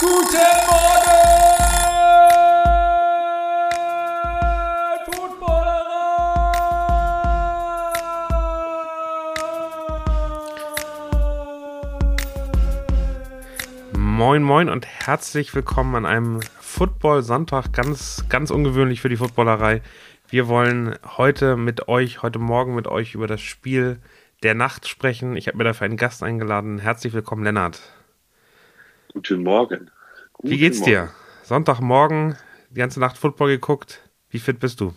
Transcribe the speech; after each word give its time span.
Guten 0.00 0.30
Morgen, 0.30 1.10
Moin 13.92 14.42
Moin 14.44 14.68
und 14.68 14.86
herzlich 14.86 15.52
willkommen 15.56 15.96
an 15.96 16.06
einem 16.06 16.40
Football-Sonntag, 16.60 17.72
ganz, 17.72 18.24
ganz 18.28 18.52
ungewöhnlich 18.52 19.00
für 19.00 19.08
die 19.08 19.16
Footballerei. 19.16 19.82
Wir 20.28 20.46
wollen 20.46 20.96
heute 21.16 21.56
mit 21.56 21.88
euch, 21.88 22.22
heute 22.22 22.38
Morgen 22.38 22.76
mit 22.76 22.86
euch 22.86 23.16
über 23.16 23.26
das 23.26 23.40
Spiel 23.40 23.98
der 24.44 24.54
Nacht 24.54 24.86
sprechen. 24.86 25.34
Ich 25.36 25.48
habe 25.48 25.58
mir 25.58 25.64
dafür 25.64 25.86
einen 25.86 25.96
Gast 25.96 26.22
eingeladen. 26.22 26.78
Herzlich 26.78 27.14
willkommen, 27.14 27.42
Lennart. 27.42 27.80
Guten 29.12 29.42
Morgen. 29.42 29.90
Guten 30.38 30.52
Wie 30.52 30.58
geht's 30.58 30.78
Morgen. 30.78 30.92
dir? 30.92 31.10
Sonntagmorgen, 31.42 32.36
die 32.70 32.78
ganze 32.78 33.00
Nacht 33.00 33.18
Football 33.18 33.48
geguckt. 33.48 34.08
Wie 34.30 34.38
fit 34.38 34.60
bist 34.60 34.80
du? 34.80 34.94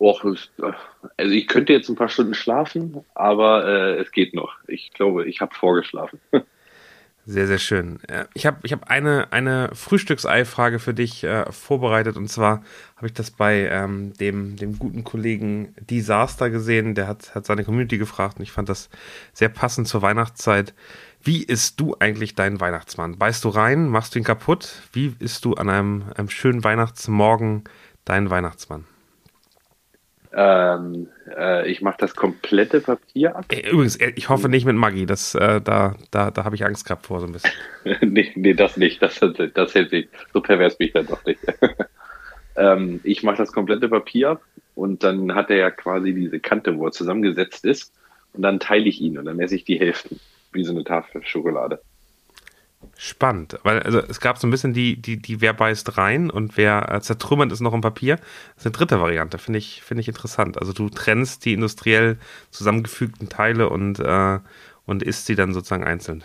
Och, 0.00 0.24
also 0.24 1.32
ich 1.32 1.46
könnte 1.46 1.72
jetzt 1.72 1.88
ein 1.88 1.94
paar 1.94 2.08
Stunden 2.08 2.34
schlafen, 2.34 3.04
aber 3.14 3.64
äh, 3.64 4.00
es 4.00 4.10
geht 4.10 4.34
noch. 4.34 4.56
Ich 4.66 4.92
glaube, 4.92 5.26
ich 5.26 5.40
habe 5.40 5.54
vorgeschlafen. 5.54 6.20
Sehr, 7.26 7.46
sehr 7.46 7.58
schön. 7.58 8.00
Äh, 8.06 8.26
ich 8.34 8.44
habe 8.44 8.58
ich 8.64 8.72
hab 8.72 8.90
eine, 8.90 9.32
eine 9.32 9.70
Frühstücksei-Frage 9.72 10.78
für 10.78 10.92
dich 10.92 11.24
äh, 11.24 11.50
vorbereitet. 11.50 12.18
Und 12.18 12.28
zwar 12.28 12.62
habe 12.96 13.06
ich 13.06 13.14
das 13.14 13.30
bei 13.30 13.66
ähm, 13.70 14.12
dem, 14.14 14.56
dem 14.56 14.78
guten 14.78 15.04
Kollegen 15.04 15.74
Disaster 15.80 16.50
gesehen. 16.50 16.94
Der 16.94 17.08
hat, 17.08 17.34
hat 17.34 17.46
seine 17.46 17.64
Community 17.64 17.96
gefragt 17.96 18.38
und 18.38 18.42
ich 18.42 18.52
fand 18.52 18.68
das 18.68 18.90
sehr 19.32 19.48
passend 19.48 19.88
zur 19.88 20.02
Weihnachtszeit. 20.02 20.74
Wie 21.22 21.42
isst 21.42 21.80
du 21.80 21.96
eigentlich 21.98 22.34
deinen 22.34 22.60
Weihnachtsmann? 22.60 23.16
Beißt 23.16 23.42
du 23.44 23.48
rein? 23.48 23.88
Machst 23.88 24.14
du 24.14 24.18
ihn 24.18 24.24
kaputt? 24.24 24.82
Wie 24.92 25.16
isst 25.18 25.46
du 25.46 25.54
an 25.54 25.70
einem, 25.70 26.04
einem 26.14 26.28
schönen 26.28 26.62
Weihnachtsmorgen 26.62 27.64
deinen 28.04 28.28
Weihnachtsmann? 28.28 28.84
Ähm, 30.36 31.08
äh, 31.36 31.70
ich 31.70 31.80
mache 31.80 31.96
das 31.98 32.16
komplette 32.16 32.80
Papier 32.80 33.36
ab. 33.36 33.46
Übrigens, 33.52 33.98
ich 34.16 34.28
hoffe 34.28 34.48
nicht 34.48 34.64
mit 34.64 34.74
Maggi. 34.74 35.06
Das, 35.06 35.34
äh, 35.36 35.60
da 35.60 35.94
da, 36.10 36.30
da 36.32 36.44
habe 36.44 36.56
ich 36.56 36.64
Angst 36.64 36.84
gehabt 36.84 37.06
vor 37.06 37.20
so 37.20 37.26
ein 37.26 37.32
bisschen. 37.32 37.52
nee, 38.00 38.32
nee, 38.34 38.54
das 38.54 38.76
nicht. 38.76 39.00
Das, 39.00 39.20
das 39.20 39.74
hätte 39.74 39.96
ich. 39.96 40.08
So 40.32 40.40
pervers 40.40 40.76
bin 40.76 40.88
ich 40.88 40.92
dann 40.92 41.06
doch 41.06 41.24
nicht. 41.24 41.38
ähm, 42.56 43.00
ich 43.04 43.22
mache 43.22 43.36
das 43.36 43.52
komplette 43.52 43.88
Papier 43.88 44.30
ab 44.30 44.42
und 44.74 45.04
dann 45.04 45.34
hat 45.36 45.50
er 45.50 45.56
ja 45.56 45.70
quasi 45.70 46.12
diese 46.12 46.40
Kante, 46.40 46.76
wo 46.76 46.86
er 46.86 46.92
zusammengesetzt 46.92 47.64
ist. 47.64 47.92
Und 48.32 48.42
dann 48.42 48.58
teile 48.58 48.86
ich 48.86 49.00
ihn 49.00 49.16
und 49.16 49.26
dann 49.26 49.38
esse 49.38 49.54
ich 49.54 49.64
die 49.64 49.78
Hälften. 49.78 50.18
Wie 50.52 50.64
so 50.64 50.72
eine 50.72 50.82
Tafel 50.82 51.24
Schokolade. 51.24 51.80
Spannend, 52.96 53.58
weil 53.62 53.80
also 53.80 53.98
es 53.98 54.20
gab 54.20 54.38
so 54.38 54.46
ein 54.46 54.50
bisschen 54.50 54.72
die, 54.72 55.00
die, 55.00 55.16
die 55.16 55.40
wer 55.40 55.52
beißt 55.52 55.98
rein 55.98 56.30
und 56.30 56.56
wer 56.56 56.90
äh, 56.92 57.00
zertrümmert 57.00 57.52
ist 57.52 57.60
noch 57.60 57.74
im 57.74 57.80
Papier. 57.80 58.16
Das 58.16 58.58
ist 58.58 58.66
eine 58.66 58.72
dritte 58.72 59.00
Variante, 59.00 59.38
finde 59.38 59.58
ich, 59.58 59.82
finde 59.82 60.00
ich 60.00 60.08
interessant. 60.08 60.58
Also 60.58 60.72
du 60.72 60.88
trennst 60.88 61.44
die 61.44 61.52
industriell 61.52 62.18
zusammengefügten 62.50 63.28
Teile 63.28 63.68
und, 63.68 64.00
äh, 64.00 64.38
und 64.86 65.02
isst 65.02 65.26
sie 65.26 65.34
dann 65.34 65.52
sozusagen 65.52 65.84
einzeln. 65.84 66.24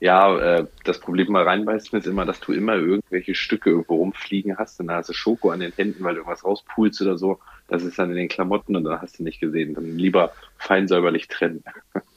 Ja, 0.00 0.38
äh, 0.38 0.66
das 0.84 1.00
Problem 1.00 1.32
mal 1.32 1.44
reinbeißen 1.44 1.98
ist 1.98 2.06
immer, 2.06 2.26
dass 2.26 2.40
du 2.40 2.52
immer 2.52 2.74
irgendwelche 2.74 3.34
Stücke 3.34 3.70
irgendwo 3.70 3.96
rumfliegen 3.96 4.58
hast 4.58 4.78
und 4.80 4.88
dann 4.88 4.96
hast 4.96 5.08
du 5.08 5.14
Schoko 5.14 5.50
an 5.50 5.60
den 5.60 5.72
Händen, 5.72 6.04
weil 6.04 6.14
du 6.14 6.20
irgendwas 6.20 6.44
rauspulst 6.44 7.00
oder 7.00 7.16
so. 7.16 7.38
Das 7.68 7.82
ist 7.82 7.98
dann 7.98 8.10
in 8.10 8.16
den 8.16 8.28
Klamotten 8.28 8.76
und 8.76 8.84
dann 8.84 9.00
hast 9.00 9.18
du 9.18 9.22
nicht 9.22 9.40
gesehen. 9.40 9.74
Dann 9.74 9.96
lieber 9.96 10.32
fein 10.58 10.86
säuberlich 10.86 11.28
trennen. 11.28 11.64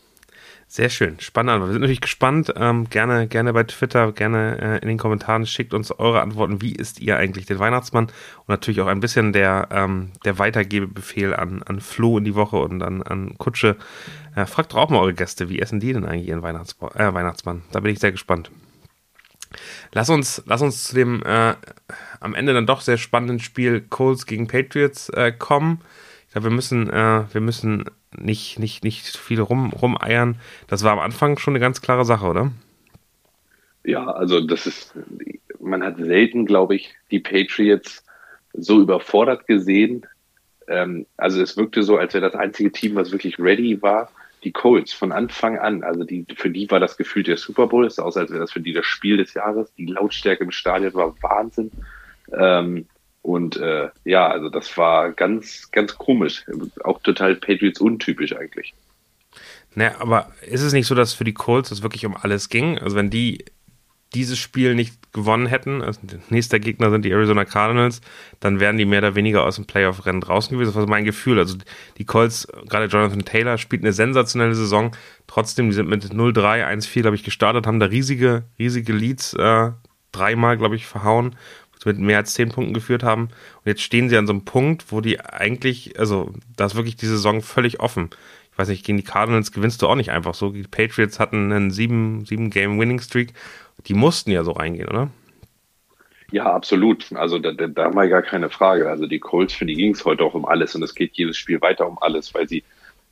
Sehr 0.72 0.89
schön, 0.89 1.20
spannend. 1.20 1.66
Wir 1.66 1.72
sind 1.72 1.81
natürlich 1.81 2.00
gespannt. 2.00 2.53
Ähm, 2.56 2.88
gerne, 2.92 3.28
gerne 3.28 3.53
bei 3.53 3.64
Twitter, 3.64 4.12
gerne 4.12 4.59
äh, 4.62 4.78
in 4.84 4.88
den 4.88 5.00
Kommentaren 5.00 5.48
schickt 5.48 5.73
uns 5.73 5.89
eure 5.89 6.22
Antworten. 6.22 6.62
Wie 6.62 6.73
isst 6.73 7.00
ihr 7.00 7.18
eigentlich 7.18 7.47
den 7.47 7.57
Weihnachtsmann? 7.57 8.06
Und 8.06 8.50
natürlich 8.50 8.79
auch 8.79 8.85
ein 8.85 9.00
bisschen 9.00 9.34
der, 9.34 9.69
ähm, 9.72 10.12
der 10.25 10.38
Weitergebebefehl 10.38 11.34
an, 11.34 11.63
an 11.63 11.79
Flo 11.81 12.19
in 12.19 12.24
die 12.24 12.35
Woche 12.35 12.58
und 12.58 12.84
an, 12.84 13.02
an 13.02 13.35
Kutsche. 13.40 13.78
Äh, 14.35 14.46
fragt 14.46 14.74
doch 14.74 14.78
auch 14.78 14.90
mal 14.91 15.00
eure 15.00 15.16
Gäste, 15.16 15.50
wie 15.50 15.59
essen 15.59 15.79
die 15.79 15.91
denn 15.91 16.06
eigentlich 16.06 16.28
ihren 16.28 16.44
Weihnachtsmann? 16.44 16.91
Äh, 16.91 17.16
Weihnachtsmann? 17.16 17.63
Da 17.72 17.79
bin 17.79 17.91
ich 17.91 18.00
sehr 18.00 18.12
gespannt. 18.12 18.52
Lass 19.94 20.12
uns, 20.12 20.44
lass 20.46 20.62
uns 20.62 20.84
zu 20.84 20.94
dem 20.94 21.24
äh, 21.24 21.56
am 22.19 22.35
Ende 22.35 22.53
dann 22.53 22.68
doch 22.68 22.81
sehr 22.81 23.00
spannenden 23.00 23.40
Spiel 23.40 23.81
Colts 23.81 24.28
gegen 24.28 24.46
Patriots 24.46 25.09
äh, 25.09 25.31
kommen. 25.31 25.81
Ich 26.29 26.34
glaube, 26.34 26.50
wir 26.50 26.56
müssen, 26.56 26.88
äh, 26.91 27.23
wir 27.34 27.41
müssen 27.41 27.85
nicht, 28.16 28.59
nicht, 28.59 28.84
nicht 28.84 29.17
viel 29.17 29.41
rum, 29.41 29.73
rumeiern. 29.73 30.35
Das 30.67 30.84
war 30.84 30.91
am 30.91 31.00
Anfang 31.00 31.40
schon 31.40 31.53
eine 31.53 31.59
ganz 31.59 31.81
klare 31.81 32.06
Sache, 32.06 32.28
oder? 32.28 32.51
Ja, 33.84 34.06
also 34.06 34.40
das 34.40 34.67
ist, 34.67 34.94
man 35.59 35.84
hat 35.84 35.97
selten, 35.97 36.45
glaube 36.45 36.75
ich, 36.75 36.94
die 37.09 37.19
Patriots 37.19 38.06
so 38.53 38.79
überfordert 38.79 39.47
gesehen. 39.47 40.06
Ähm, 40.67 41.07
also 41.17 41.41
es 41.41 41.57
wirkte 41.57 41.81
so, 41.81 41.97
als 41.97 42.13
wäre 42.13 42.29
das 42.29 42.40
einzige 42.40 42.72
Team, 42.72 42.94
was 42.94 43.11
wirklich 43.11 43.40
ready 43.40 43.81
war, 43.81 44.11
die 44.44 44.51
Colts 44.51 44.94
von 44.94 45.11
Anfang 45.11 45.57
an. 45.57 45.84
Also 45.84 46.03
die, 46.03 46.28
für 46.35 46.51
die 46.51 46.69
war 46.69 46.79
das 46.79 46.96
Gefühl 46.96 47.23
der 47.23 47.38
Super 47.38 47.66
Bowl, 47.66 47.88
es 47.88 47.96
sah 47.96 48.03
aus, 48.03 48.17
als 48.17 48.29
wäre 48.29 48.41
das 48.41 48.51
für 48.51 48.61
die 48.61 48.73
das 48.73 48.85
Spiel 48.85 49.17
des 49.17 49.34
Jahres. 49.34 49.73
Die 49.79 49.88
Lautstärke 49.88 50.44
im 50.44 50.51
Stadion 50.51 50.94
war 50.94 51.16
Wahnsinn. 51.23 51.72
Ähm, 52.38 52.85
und 53.22 53.57
äh, 53.57 53.90
ja, 54.06 54.28
also 54.28 54.50
das 54.50 54.78
war 54.78 55.12
ganz, 55.12 55.69
ganz 55.72 55.97
komisch. 55.97 56.46
Auch 56.84 57.02
total 57.02 57.35
Patriots 57.35 57.81
untypisch 57.81 58.35
eigentlich. 58.35 58.74
Naja, 59.75 59.96
aber 60.00 60.31
ist 60.41 60.62
es 60.62 60.74
nicht 60.74 60.88
so, 60.88 60.96
dass 60.96 61.13
für 61.13 61.24
die 61.24 61.34
Colts 61.34 61.72
es 61.72 61.84
wirklich 61.84 62.06
um 62.06 62.16
alles 62.16 62.50
ging? 62.50 62.79
Also 62.79 62.96
wenn 62.96 63.09
die 63.09 63.46
dieses 64.16 64.40
Spiel 64.40 64.74
nicht 64.74 65.13
gewonnen 65.13 65.46
hätten, 65.46 65.84
also 65.84 66.00
nächster 66.29 66.59
Gegner 66.59 66.90
sind 66.90 67.06
die 67.06 67.12
Arizona 67.12 67.46
Cardinals, 67.46 68.02
dann 68.40 68.59
wären 68.59 68.78
die 68.78 68.85
mehr 68.85 69.00
oder 69.00 69.13
weniger 69.13 69.44
aus 69.44 69.58
dem 69.58 69.66
Playoff-Rennen 69.66 70.22
draußen 70.22 70.52
gewesen. 70.52 70.69
Das 70.69 70.75
war 70.75 70.88
mein 70.88 71.06
Gefühl. 71.06 71.38
Also 71.38 71.58
die 71.97 72.06
Colts, 72.06 72.47
gerade 72.68 72.85
Jonathan 72.85 73.24
Taylor, 73.24 73.59
spielt 73.59 73.84
eine 73.84 73.94
sensationelle 73.94 74.56
Saison. 74.56 74.96
Trotzdem, 75.28 75.68
die 75.68 75.75
sind 75.75 75.90
mit 75.90 76.03
0-3, 76.03 76.66
1-4, 76.66 77.02
glaube 77.02 77.16
ich, 77.16 77.24
gestartet, 77.24 77.68
haben 77.68 77.79
da 77.79 77.85
riesige, 77.85 78.46
riesige 78.58 78.94
Leads 78.94 79.34
äh, 79.34 79.72
dreimal, 80.12 80.58
glaube 80.58 80.75
ich, 80.75 80.88
verhauen 80.88 81.35
mit 81.85 81.97
mehr 81.97 82.17
als 82.17 82.34
zehn 82.34 82.50
Punkten 82.50 82.73
geführt 82.73 83.03
haben. 83.03 83.23
Und 83.23 83.66
jetzt 83.66 83.81
stehen 83.81 84.09
sie 84.09 84.17
an 84.17 84.28
so 84.28 84.34
einem 84.34 84.45
Punkt, 84.45 84.91
wo 84.91 85.01
die 85.01 85.19
eigentlich, 85.19 85.97
also 86.00 86.31
da 86.56 86.66
ist 86.66 86.75
wirklich 86.75 86.97
die 86.97 87.06
Saison 87.06 87.41
völlig 87.41 87.79
offen. 87.79 88.09
Ich 88.51 88.57
weiß 88.57 88.67
nicht, 88.67 88.85
gegen 88.85 88.97
die 88.97 89.03
Cardinals 89.03 89.51
gewinnst 89.51 89.81
du 89.81 89.88
auch 89.88 89.95
nicht 89.95 90.12
einfach 90.12 90.34
so. 90.34 90.50
Die 90.50 90.63
Patriots 90.63 91.19
hatten 91.19 91.51
einen 91.51 91.72
sieben, 91.72 92.25
Game 92.50 92.79
Winning 92.79 93.00
Streak. 93.00 93.34
Die 93.85 93.94
mussten 93.94 94.31
ja 94.31 94.44
so 94.44 94.51
reingehen, 94.51 94.90
oder? 94.90 95.09
Ja, 96.31 96.51
absolut. 96.53 97.12
Also 97.13 97.40
da, 97.40 97.53
da, 97.53 97.67
da 97.67 97.85
haben 97.85 97.96
wir 97.96 98.07
gar 98.07 98.22
keine 98.22 98.50
Frage. 98.50 98.90
Also 98.90 99.07
die 99.07 99.19
Colts, 99.19 99.53
für 99.53 99.66
die 99.66 99.75
ging 99.75 99.94
es 99.94 100.06
heute 100.06 100.23
auch 100.23 100.34
um 100.34 100.46
alles 100.46 100.75
und 100.75 100.84
es 100.84 100.94
geht 100.94 101.13
jedes 101.13 101.38
Spiel 101.38 101.61
weiter 101.61 101.88
um 101.88 101.97
alles, 102.00 102.34
weil 102.34 102.47
sie 102.47 102.63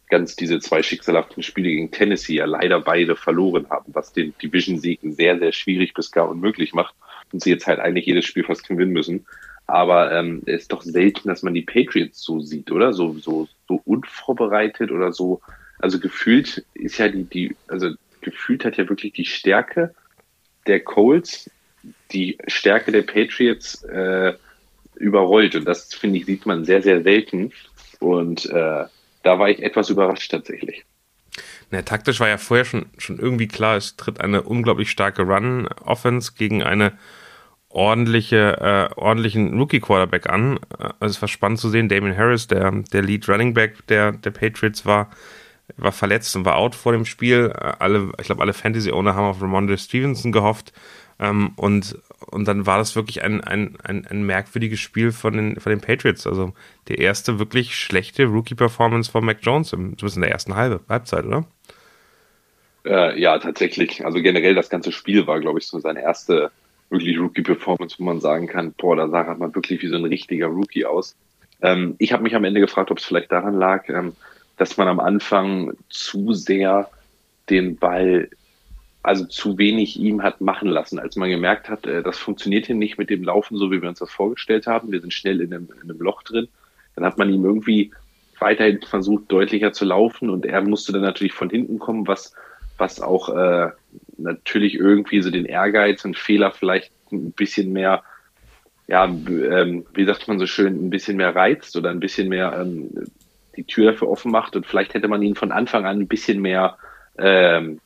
ganz 0.09 0.35
diese 0.35 0.59
zwei 0.59 0.83
schicksalhaften 0.83 1.43
Spiele 1.43 1.69
gegen 1.69 1.91
Tennessee 1.91 2.35
ja 2.35 2.45
leider 2.45 2.79
beide 2.79 3.15
verloren 3.15 3.67
haben, 3.69 3.93
was 3.93 4.13
den 4.13 4.33
Division-Siegen 4.41 5.13
sehr, 5.13 5.39
sehr 5.39 5.51
schwierig 5.51 5.93
bis 5.93 6.11
gar 6.11 6.29
unmöglich 6.29 6.73
macht 6.73 6.93
und 7.31 7.43
sie 7.43 7.51
jetzt 7.51 7.67
halt 7.67 7.79
eigentlich 7.79 8.05
jedes 8.05 8.25
Spiel 8.25 8.43
fast 8.43 8.67
gewinnen 8.67 8.93
müssen. 8.93 9.25
Aber 9.65 10.11
ähm, 10.13 10.43
ist 10.45 10.71
doch 10.71 10.81
selten, 10.81 11.27
dass 11.27 11.43
man 11.43 11.53
die 11.53 11.61
Patriots 11.61 12.21
so 12.21 12.39
sieht, 12.39 12.71
oder? 12.71 12.93
So, 12.93 13.13
so, 13.19 13.47
so 13.67 13.81
unvorbereitet 13.83 14.91
oder 14.91 15.11
so. 15.11 15.41
Also 15.79 15.99
gefühlt 15.99 16.65
ist 16.73 16.97
ja 16.97 17.09
die, 17.09 17.25
die, 17.25 17.55
also 17.67 17.91
gefühlt 18.21 18.63
hat 18.63 18.77
ja 18.77 18.87
wirklich 18.87 19.13
die 19.13 19.25
Stärke 19.25 19.93
der 20.67 20.79
Colts 20.81 21.49
die 22.11 22.37
Stärke 22.47 22.91
der 22.91 23.03
Patriots 23.03 23.83
äh, 23.83 24.33
überrollt. 24.95 25.55
Und 25.55 25.65
das, 25.65 25.93
finde 25.93 26.17
ich, 26.17 26.25
sieht 26.25 26.45
man 26.45 26.65
sehr, 26.65 26.81
sehr 26.81 27.03
selten. 27.03 27.51
Und 27.99 28.45
äh, 28.47 28.85
da 29.23 29.39
war 29.39 29.49
ich 29.49 29.61
etwas 29.61 29.89
überrascht 29.89 30.31
tatsächlich. 30.31 30.85
Na, 31.69 31.81
taktisch 31.81 32.19
war 32.19 32.29
ja 32.29 32.37
vorher 32.37 32.65
schon, 32.65 32.85
schon 32.97 33.19
irgendwie 33.19 33.47
klar, 33.47 33.75
es 33.75 33.97
tritt 33.97 34.21
eine 34.21 34.43
unglaublich 34.43 34.89
starke 34.89 35.23
Run-Offense 35.23 36.33
gegen 36.37 36.63
eine 36.63 36.93
ordentliche, 37.69 38.89
äh, 38.95 38.99
ordentlichen 38.99 39.59
Rookie-Quarterback 39.59 40.29
an. 40.29 40.59
Also 40.99 41.17
es 41.17 41.21
war 41.21 41.27
spannend 41.27 41.59
zu 41.59 41.69
sehen, 41.69 41.89
Damien 41.89 42.17
Harris, 42.17 42.47
der, 42.47 42.71
der 42.71 43.01
Lead 43.01 43.27
Running 43.27 43.53
Back 43.53 43.85
der, 43.87 44.13
der 44.13 44.31
Patriots 44.31 44.85
war, 44.85 45.09
war 45.75 45.91
verletzt 45.91 46.35
und 46.35 46.45
war 46.45 46.55
out 46.55 46.75
vor 46.75 46.93
dem 46.93 47.05
Spiel. 47.05 47.51
Alle, 47.51 48.11
ich 48.19 48.27
glaube, 48.27 48.41
alle 48.41 48.53
Fantasy-Owner 48.53 49.15
haben 49.15 49.25
auf 49.25 49.41
Ramondre 49.41 49.77
Stevenson 49.77 50.31
gehofft. 50.31 50.71
Ähm, 51.19 51.53
und, 51.55 51.97
und 52.29 52.47
dann 52.47 52.65
war 52.65 52.77
das 52.77 52.95
wirklich 52.95 53.23
ein, 53.23 53.41
ein, 53.41 53.77
ein, 53.83 54.05
ein 54.05 54.23
merkwürdiges 54.23 54.79
Spiel 54.79 55.11
von 55.11 55.33
den, 55.33 55.59
von 55.59 55.71
den 55.71 55.81
Patriots. 55.81 56.27
Also 56.27 56.53
der 56.87 56.99
erste 56.99 57.39
wirklich 57.39 57.75
schlechte 57.75 58.25
Rookie-Performance 58.25 59.11
von 59.11 59.25
Mac 59.25 59.39
Jones, 59.41 59.69
zumindest 59.69 60.15
in 60.15 60.21
der 60.21 60.31
ersten 60.31 60.55
halbe 60.55 60.81
Halbzeit, 60.87 61.25
oder? 61.25 61.45
Äh, 62.85 63.19
ja, 63.19 63.37
tatsächlich. 63.39 64.05
Also 64.05 64.21
generell 64.21 64.55
das 64.55 64.69
ganze 64.69 64.91
Spiel 64.91 65.27
war, 65.27 65.39
glaube 65.39 65.59
ich, 65.59 65.67
so 65.67 65.79
seine 65.79 66.01
erste 66.01 66.51
wirklich 66.89 67.19
Rookie-Performance, 67.19 67.95
wo 67.99 68.03
man 68.03 68.19
sagen 68.19 68.47
kann, 68.47 68.73
boah, 68.77 68.95
da 68.95 69.09
sah 69.09 69.33
mal 69.35 69.53
wirklich 69.53 69.81
wie 69.81 69.87
so 69.87 69.97
ein 69.97 70.05
richtiger 70.05 70.47
Rookie 70.47 70.85
aus. 70.85 71.15
Ähm, 71.61 71.95
ich 71.97 72.13
habe 72.13 72.23
mich 72.23 72.35
am 72.35 72.43
Ende 72.43 72.61
gefragt, 72.61 72.91
ob 72.91 72.99
es 72.99 73.05
vielleicht 73.05 73.31
daran 73.31 73.55
lag, 73.57 73.89
ähm, 73.89 74.15
dass 74.57 74.77
man 74.77 74.87
am 74.87 74.99
Anfang 74.99 75.73
zu 75.89 76.33
sehr 76.33 76.89
den 77.49 77.77
Ball 77.77 78.29
also 79.07 79.23
zu 79.23 79.57
wenig 79.57 79.97
ihm 79.97 80.21
hat 80.21 80.41
machen 80.41 80.67
lassen, 80.67 80.99
als 80.99 81.15
man 81.15 81.29
gemerkt 81.29 81.69
hat, 81.69 81.87
äh, 81.87 82.03
das 82.03 82.17
funktioniert 82.17 82.65
hier 82.65 82.75
nicht 82.75 82.97
mit 82.97 83.09
dem 83.09 83.23
Laufen, 83.23 83.57
so 83.57 83.71
wie 83.71 83.81
wir 83.81 83.87
uns 83.87 83.99
das 83.99 84.11
vorgestellt 84.11 84.67
haben. 84.67 84.91
Wir 84.91 84.99
sind 84.99 85.13
schnell 85.13 85.39
in 85.39 85.53
einem, 85.53 85.69
in 85.81 85.89
einem 85.89 85.99
Loch 86.01 86.23
drin. 86.23 86.49
Dann 86.93 87.05
hat 87.05 87.17
man 87.17 87.31
ihm 87.31 87.45
irgendwie 87.45 87.93
weiterhin 88.37 88.81
versucht, 88.81 89.31
deutlicher 89.31 89.71
zu 89.71 89.85
laufen 89.85 90.29
und 90.29 90.45
er 90.45 90.61
musste 90.61 90.91
dann 90.91 91.03
natürlich 91.03 91.31
von 91.31 91.49
hinten 91.49 91.79
kommen, 91.79 92.05
was, 92.05 92.33
was 92.77 92.99
auch 92.99 93.29
äh, 93.29 93.69
natürlich 94.17 94.75
irgendwie 94.75 95.21
so 95.21 95.31
den 95.31 95.45
Ehrgeiz 95.45 96.03
und 96.03 96.17
Fehler 96.17 96.51
vielleicht 96.51 96.91
ein 97.09 97.31
bisschen 97.31 97.71
mehr, 97.71 98.03
ja, 98.89 99.05
ähm, 99.05 99.85
wie 99.93 100.05
sagt 100.05 100.27
man 100.27 100.37
so 100.37 100.47
schön, 100.47 100.85
ein 100.85 100.89
bisschen 100.89 101.15
mehr 101.15 101.33
reizt 101.33 101.77
oder 101.77 101.91
ein 101.91 102.01
bisschen 102.01 102.27
mehr 102.27 102.59
ähm, 102.59 102.89
die 103.55 103.63
Tür 103.63 103.93
dafür 103.93 104.09
offen 104.09 104.33
macht 104.33 104.57
und 104.57 104.65
vielleicht 104.65 104.95
hätte 104.95 105.07
man 105.07 105.21
ihn 105.21 105.35
von 105.35 105.53
Anfang 105.53 105.85
an 105.85 106.01
ein 106.01 106.07
bisschen 106.07 106.41
mehr 106.41 106.77
ähm, 107.17 107.79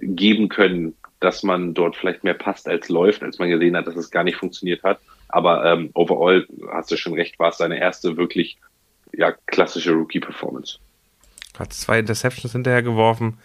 geben 0.00 0.48
können, 0.48 0.94
dass 1.20 1.42
man 1.42 1.74
dort 1.74 1.96
vielleicht 1.96 2.24
mehr 2.24 2.34
passt 2.34 2.66
als 2.66 2.88
läuft, 2.88 3.22
als 3.22 3.38
man 3.38 3.50
gesehen 3.50 3.76
hat, 3.76 3.86
dass 3.86 3.96
es 3.96 4.10
gar 4.10 4.24
nicht 4.24 4.36
funktioniert 4.36 4.82
hat. 4.82 5.00
Aber 5.28 5.64
ähm, 5.64 5.90
overall 5.94 6.46
hast 6.72 6.90
du 6.90 6.96
schon 6.96 7.14
recht, 7.14 7.38
war 7.38 7.50
es 7.50 7.58
seine 7.58 7.78
erste 7.78 8.16
wirklich 8.16 8.58
ja, 9.12 9.32
klassische 9.46 9.92
Rookie-Performance. 9.92 10.78
Hat 11.58 11.72
zwei 11.72 11.98
Interceptions 11.98 12.52
hinterher 12.52 12.82
geworfen. 12.82 13.38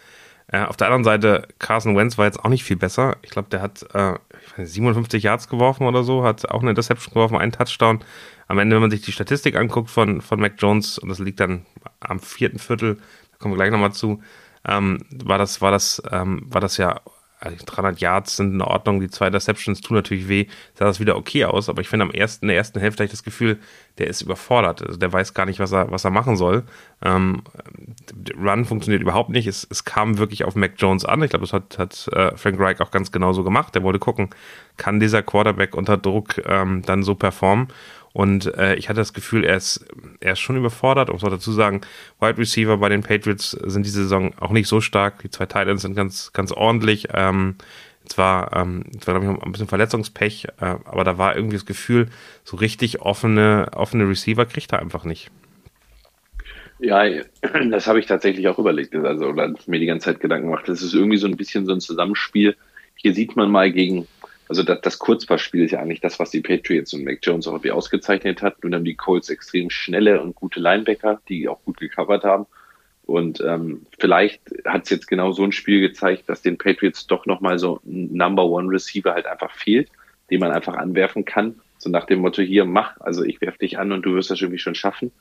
Äh, 0.48 0.64
auf 0.64 0.78
der 0.78 0.88
anderen 0.88 1.04
Seite, 1.04 1.48
Carson 1.60 1.98
Wentz 1.98 2.18
war 2.18 2.26
jetzt 2.26 2.40
auch 2.40 2.50
nicht 2.50 2.64
viel 2.64 2.78
besser. 2.78 3.18
Ich 3.24 3.32
glaube, 3.32 3.50
der 3.50 3.62
hat 3.62 3.84
äh, 3.94 4.14
nicht, 4.58 4.72
57 4.72 5.24
Yards 5.24 5.50
geworfen 5.50 5.88
oder 5.88 6.04
so, 6.04 6.24
hat 6.24 6.50
auch 6.50 6.62
eine 6.62 6.70
Interception 6.70 7.14
geworfen, 7.14 7.38
einen 7.38 7.52
Touchdown. 7.52 8.00
Am 8.48 8.60
Ende, 8.60 8.76
wenn 8.76 8.82
man 8.82 8.92
sich 8.92 9.02
die 9.02 9.12
Statistik 9.12 9.56
anguckt 9.56 9.90
von, 9.90 10.22
von 10.22 10.40
Mac 10.40 10.54
Jones, 10.60 11.00
und 11.00 11.10
das 11.10 11.20
liegt 11.20 11.40
dann 11.40 11.66
am 12.00 12.20
vierten 12.20 12.60
Viertel, 12.60 12.96
da 13.32 13.38
kommen 13.40 13.54
wir 13.54 13.58
gleich 13.58 13.72
nochmal 13.72 13.94
zu, 13.94 14.22
ähm, 14.68 15.00
war 15.24 15.38
das, 15.38 15.62
war 15.62 15.72
das, 15.72 16.02
ähm, 16.12 16.44
war 16.48 16.62
das 16.62 16.78
ja 16.78 17.02
300 17.42 17.86
also 17.86 18.06
Yards 18.06 18.36
sind 18.38 18.54
in 18.54 18.62
Ordnung, 18.62 19.00
die 19.00 19.10
zwei 19.10 19.28
Interceptions 19.28 19.82
tun 19.82 19.96
natürlich 19.96 20.28
weh, 20.28 20.48
sah 20.74 20.86
das 20.86 21.00
wieder 21.00 21.18
okay 21.18 21.46
aus, 21.46 21.70
aber 21.70 21.82
ich 21.82 21.90
finde 21.90 22.06
am 22.06 22.12
ersten, 22.12 22.46
in 22.46 22.48
der 22.50 22.58
ersten 22.58 22.80
Hälfte 22.80 23.00
habe 23.00 23.06
ich 23.06 23.12
das 23.12 23.24
Gefühl, 23.24 23.60
der 23.98 24.08
ist 24.08 24.22
überfordert, 24.22 24.82
also 24.82 24.98
der 24.98 25.12
weiß 25.12 25.34
gar 25.34 25.46
nicht, 25.46 25.60
was 25.60 25.72
er, 25.72 25.92
was 25.92 26.06
er 26.06 26.12
machen 26.12 26.38
soll. 26.38 26.64
Ähm, 27.04 27.44
Run 28.38 28.66
funktioniert 28.66 29.02
überhaupt 29.02 29.30
nicht, 29.30 29.48
es, 29.48 29.68
es 29.70 29.84
kam 29.84 30.18
wirklich 30.18 30.46
auf 30.46 30.56
Mac 30.56 30.74
Jones 30.78 31.06
an, 31.06 31.22
ich 31.24 31.30
glaube, 31.30 31.46
das 31.46 31.54
hat, 31.54 31.78
hat 31.78 32.08
äh, 32.14 32.36
Frank 32.38 32.60
Reich 32.60 32.82
auch 32.82 32.92
ganz 32.92 33.12
genauso 33.12 33.44
gemacht, 33.44 33.76
der 33.76 33.84
wollte 33.84 34.00
gucken, 34.00 34.30
kann 34.78 35.00
dieser 35.00 35.22
Quarterback 35.22 35.76
unter 35.76 35.98
Druck 35.98 36.42
ähm, 36.46 36.82
dann 36.84 37.04
so 37.04 37.16
performen 37.16 37.68
und 38.16 38.56
äh, 38.56 38.76
ich 38.76 38.88
hatte 38.88 39.02
das 39.02 39.12
Gefühl, 39.12 39.44
er 39.44 39.58
ist, 39.58 39.86
er 40.22 40.34
ist 40.34 40.40
schon 40.40 40.56
überfordert. 40.56 41.10
Um 41.10 41.18
es 41.18 41.22
dazu 41.22 41.52
sagen, 41.52 41.82
Wide 42.22 42.38
Receiver 42.38 42.78
bei 42.78 42.88
den 42.88 43.04
Patriots 43.04 43.52
sind 43.52 43.86
diese 43.86 44.04
Saison 44.04 44.34
auch 44.40 44.52
nicht 44.52 44.70
so 44.70 44.80
stark. 44.80 45.20
Die 45.20 45.30
zwei 45.30 45.46
Titans 45.46 45.82
sind 45.82 45.96
ganz, 45.96 46.32
ganz 46.32 46.54
ordentlich. 46.54 47.10
Ähm, 47.14 47.56
zwar, 48.06 48.56
ähm, 48.56 48.86
zwar 49.02 49.20
glaube 49.20 49.38
ich, 49.38 49.44
ein 49.44 49.52
bisschen 49.52 49.68
Verletzungspech, 49.68 50.46
äh, 50.62 50.76
aber 50.86 51.04
da 51.04 51.18
war 51.18 51.36
irgendwie 51.36 51.58
das 51.58 51.66
Gefühl, 51.66 52.08
so 52.46 52.56
richtig 52.56 53.02
offene, 53.02 53.68
offene 53.76 54.08
Receiver 54.08 54.46
kriegt 54.46 54.72
er 54.72 54.80
einfach 54.80 55.04
nicht. 55.04 55.30
Ja, 56.80 57.04
das 57.70 57.86
habe 57.86 58.00
ich 58.00 58.06
tatsächlich 58.06 58.48
auch 58.48 58.60
überlegt, 58.60 58.96
also 58.96 59.26
oder 59.26 59.54
mir 59.68 59.80
die 59.82 59.88
ganze 59.88 60.06
Zeit 60.06 60.22
Gedanken 60.22 60.48
gemacht. 60.48 60.70
Das 60.70 60.82
ist 60.82 60.94
irgendwie 60.94 61.18
so 61.18 61.28
ein 61.28 61.36
bisschen 61.36 61.66
so 61.66 61.74
ein 61.74 61.82
Zusammenspiel. 61.82 62.56
Hier 62.96 63.14
sieht 63.14 63.36
man 63.36 63.52
mal 63.52 63.74
gegen 63.74 64.08
also 64.48 64.64
das, 64.64 64.82
das 64.82 65.00
Kurzpassspiel 65.00 65.66
ist 65.66 65.72
ja 65.72 65.80
eigentlich 65.80 66.02
das, 66.02 66.20
was 66.20 66.32
die 66.32 66.42
Patriots 66.42 66.94
und 66.94 67.04
Mac 67.04 67.20
Jones 67.22 67.48
auch 67.48 67.54
irgendwie 67.54 67.72
ausgezeichnet 67.72 68.42
hat. 68.42 68.64
Nun 68.64 68.76
haben 68.76 68.86
die 68.86 68.96
Colts 68.96 69.30
extrem 69.30 69.70
schnelle 69.70 70.22
und 70.22 70.36
gute 70.36 70.60
Linebacker, 70.60 71.22
die 71.28 71.48
auch 71.48 71.64
gut 71.64 71.78
gecovert 71.78 72.24
haben. 72.24 72.46
Und 73.06 73.42
ähm, 73.42 73.86
vielleicht 74.00 74.42
hat 74.66 74.84
es 74.84 74.90
jetzt 74.90 75.08
genau 75.08 75.32
so 75.32 75.44
ein 75.44 75.52
Spiel 75.52 75.82
gezeigt, 75.82 76.28
dass 76.28 76.42
den 76.42 76.58
Patriots 76.58 77.06
doch 77.08 77.26
nochmal 77.26 77.60
so 77.60 77.80
ein 77.86 78.14
Number 78.14 78.46
One 78.46 78.72
Receiver 78.72 79.14
halt 79.14 79.28
einfach 79.28 79.52
fehlt, 79.52 79.90
den 80.32 80.40
man 80.40 80.52
einfach 80.52 80.76
anwerfen 80.76 81.24
kann. 81.24 81.60
So 81.78 81.90
nach 81.90 82.06
dem 82.06 82.20
Motto, 82.20 82.42
hier, 82.42 82.66
mach, 82.66 83.00
also 83.00 83.24
ich 83.24 83.42
werf 83.42 83.58
dich 83.58 83.78
an 83.78 83.92
und 83.92 84.04
du 84.04 84.16
wirst 84.16 84.32
das 84.32 84.42
irgendwie 84.42 84.60
schon 84.60 84.76
schaffen. 84.76 85.12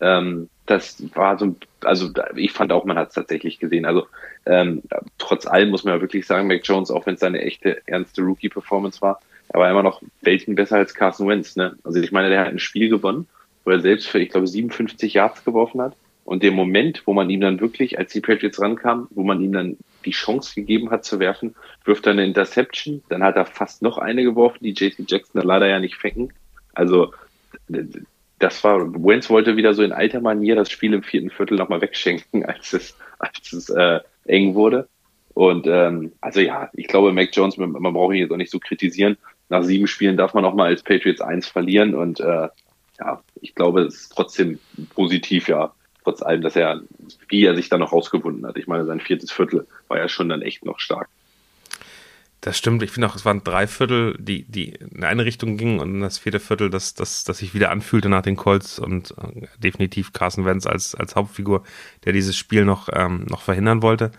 Ähm, 0.00 0.48
das 0.66 1.02
war 1.14 1.38
so, 1.38 1.56
also 1.82 2.10
ich 2.36 2.52
fand 2.52 2.72
auch, 2.72 2.84
man 2.84 2.96
hat 2.96 3.08
es 3.08 3.14
tatsächlich 3.14 3.58
gesehen. 3.58 3.84
Also 3.84 4.06
ähm, 4.46 4.82
trotz 5.18 5.46
allem 5.46 5.70
muss 5.70 5.84
man 5.84 5.94
ja 5.94 6.00
wirklich 6.00 6.26
sagen, 6.26 6.48
Mac 6.48 6.62
Jones, 6.64 6.90
auch 6.90 7.06
wenn 7.06 7.14
es 7.14 7.20
seine 7.20 7.42
echte, 7.42 7.86
ernste 7.86 8.22
Rookie-Performance 8.22 9.02
war, 9.02 9.20
er 9.48 9.60
war 9.60 9.70
immer 9.70 9.82
noch 9.82 10.02
Welten 10.22 10.54
besser 10.54 10.76
als 10.76 10.94
Carson 10.94 11.28
Wentz. 11.28 11.56
Ne? 11.56 11.76
Also 11.84 12.00
ich 12.00 12.12
meine, 12.12 12.30
der 12.30 12.40
hat 12.40 12.48
ein 12.48 12.58
Spiel 12.58 12.88
gewonnen, 12.88 13.28
wo 13.64 13.70
er 13.70 13.80
selbst 13.80 14.08
für, 14.08 14.18
ich 14.18 14.30
glaube, 14.30 14.46
57 14.46 15.14
Yards 15.14 15.44
geworfen 15.44 15.80
hat. 15.82 15.94
Und 16.24 16.42
der 16.42 16.52
Moment, 16.52 17.02
wo 17.04 17.12
man 17.12 17.28
ihm 17.28 17.42
dann 17.42 17.60
wirklich, 17.60 17.98
als 17.98 18.12
die 18.12 18.22
Patriots 18.22 18.60
rankam, 18.60 19.08
wo 19.10 19.22
man 19.22 19.42
ihm 19.42 19.52
dann 19.52 19.76
die 20.06 20.10
Chance 20.10 20.54
gegeben 20.54 20.90
hat 20.90 21.04
zu 21.04 21.18
werfen, 21.18 21.54
wirft 21.84 22.06
er 22.06 22.12
eine 22.12 22.24
Interception, 22.24 23.02
dann 23.10 23.22
hat 23.22 23.36
er 23.36 23.44
fast 23.44 23.82
noch 23.82 23.98
eine 23.98 24.22
geworfen, 24.22 24.58
die 24.62 24.72
JC 24.72 25.04
Jackson 25.06 25.42
leider 25.42 25.66
ja 25.66 25.80
nicht 25.80 25.96
fängen. 25.96 26.32
Also 26.72 27.12
das 28.38 28.62
war, 28.64 28.92
Wentz 28.94 29.30
wollte 29.30 29.56
wieder 29.56 29.74
so 29.74 29.82
in 29.82 29.92
alter 29.92 30.20
Manier 30.20 30.56
das 30.56 30.70
Spiel 30.70 30.92
im 30.92 31.02
vierten 31.02 31.30
Viertel 31.30 31.56
nochmal 31.56 31.80
wegschenken, 31.80 32.44
als 32.46 32.72
es, 32.72 32.96
als 33.18 33.52
es 33.52 33.70
äh, 33.70 34.00
eng 34.26 34.54
wurde. 34.54 34.88
Und 35.34 35.66
ähm, 35.66 36.12
also 36.20 36.40
ja, 36.40 36.70
ich 36.74 36.86
glaube, 36.86 37.12
Mac 37.12 37.30
Jones, 37.32 37.56
man, 37.56 37.72
man 37.72 37.92
braucht 37.92 38.14
ihn 38.14 38.20
jetzt 38.20 38.32
auch 38.32 38.36
nicht 38.36 38.52
so 38.52 38.60
kritisieren. 38.60 39.16
Nach 39.48 39.62
sieben 39.62 39.86
Spielen 39.86 40.16
darf 40.16 40.32
man 40.32 40.44
auch 40.44 40.54
mal 40.54 40.66
als 40.66 40.82
Patriots 40.82 41.20
1 41.20 41.48
verlieren. 41.48 41.94
Und 41.94 42.20
äh, 42.20 42.48
ja, 43.00 43.22
ich 43.40 43.54
glaube, 43.54 43.82
es 43.82 43.94
ist 43.94 44.08
trotzdem 44.10 44.60
positiv, 44.94 45.48
ja, 45.48 45.72
trotz 46.04 46.22
allem, 46.22 46.42
dass 46.42 46.54
er, 46.54 46.82
wie 47.28 47.44
er 47.44 47.56
sich 47.56 47.68
dann 47.68 47.80
noch 47.80 47.92
rausgewunden 47.92 48.46
hat. 48.46 48.56
Ich 48.56 48.68
meine, 48.68 48.84
sein 48.84 49.00
viertes 49.00 49.32
Viertel 49.32 49.66
war 49.88 49.98
ja 49.98 50.08
schon 50.08 50.28
dann 50.28 50.42
echt 50.42 50.64
noch 50.64 50.78
stark. 50.78 51.08
Das 52.44 52.58
stimmt. 52.58 52.82
Ich 52.82 52.90
finde 52.90 53.08
auch, 53.08 53.16
es 53.16 53.24
waren 53.24 53.42
drei 53.42 53.66
Viertel, 53.66 54.18
die, 54.18 54.44
die 54.44 54.74
in 54.74 55.02
eine 55.02 55.24
Richtung 55.24 55.56
gingen 55.56 55.80
und 55.80 56.00
das 56.00 56.18
vierte 56.18 56.40
Viertel, 56.40 56.68
das, 56.68 56.92
das, 56.92 57.24
das 57.24 57.38
sich 57.38 57.54
wieder 57.54 57.70
anfühlte 57.70 58.10
nach 58.10 58.20
den 58.20 58.36
Colts 58.36 58.78
und 58.78 59.14
äh, 59.16 59.46
definitiv 59.56 60.12
Carson 60.12 60.44
Wentz 60.44 60.66
als, 60.66 60.94
als 60.94 61.16
Hauptfigur, 61.16 61.64
der 62.04 62.12
dieses 62.12 62.36
Spiel 62.36 62.66
noch, 62.66 62.90
ähm, 62.92 63.24
noch 63.30 63.40
verhindern 63.40 63.80
wollte 63.80 64.10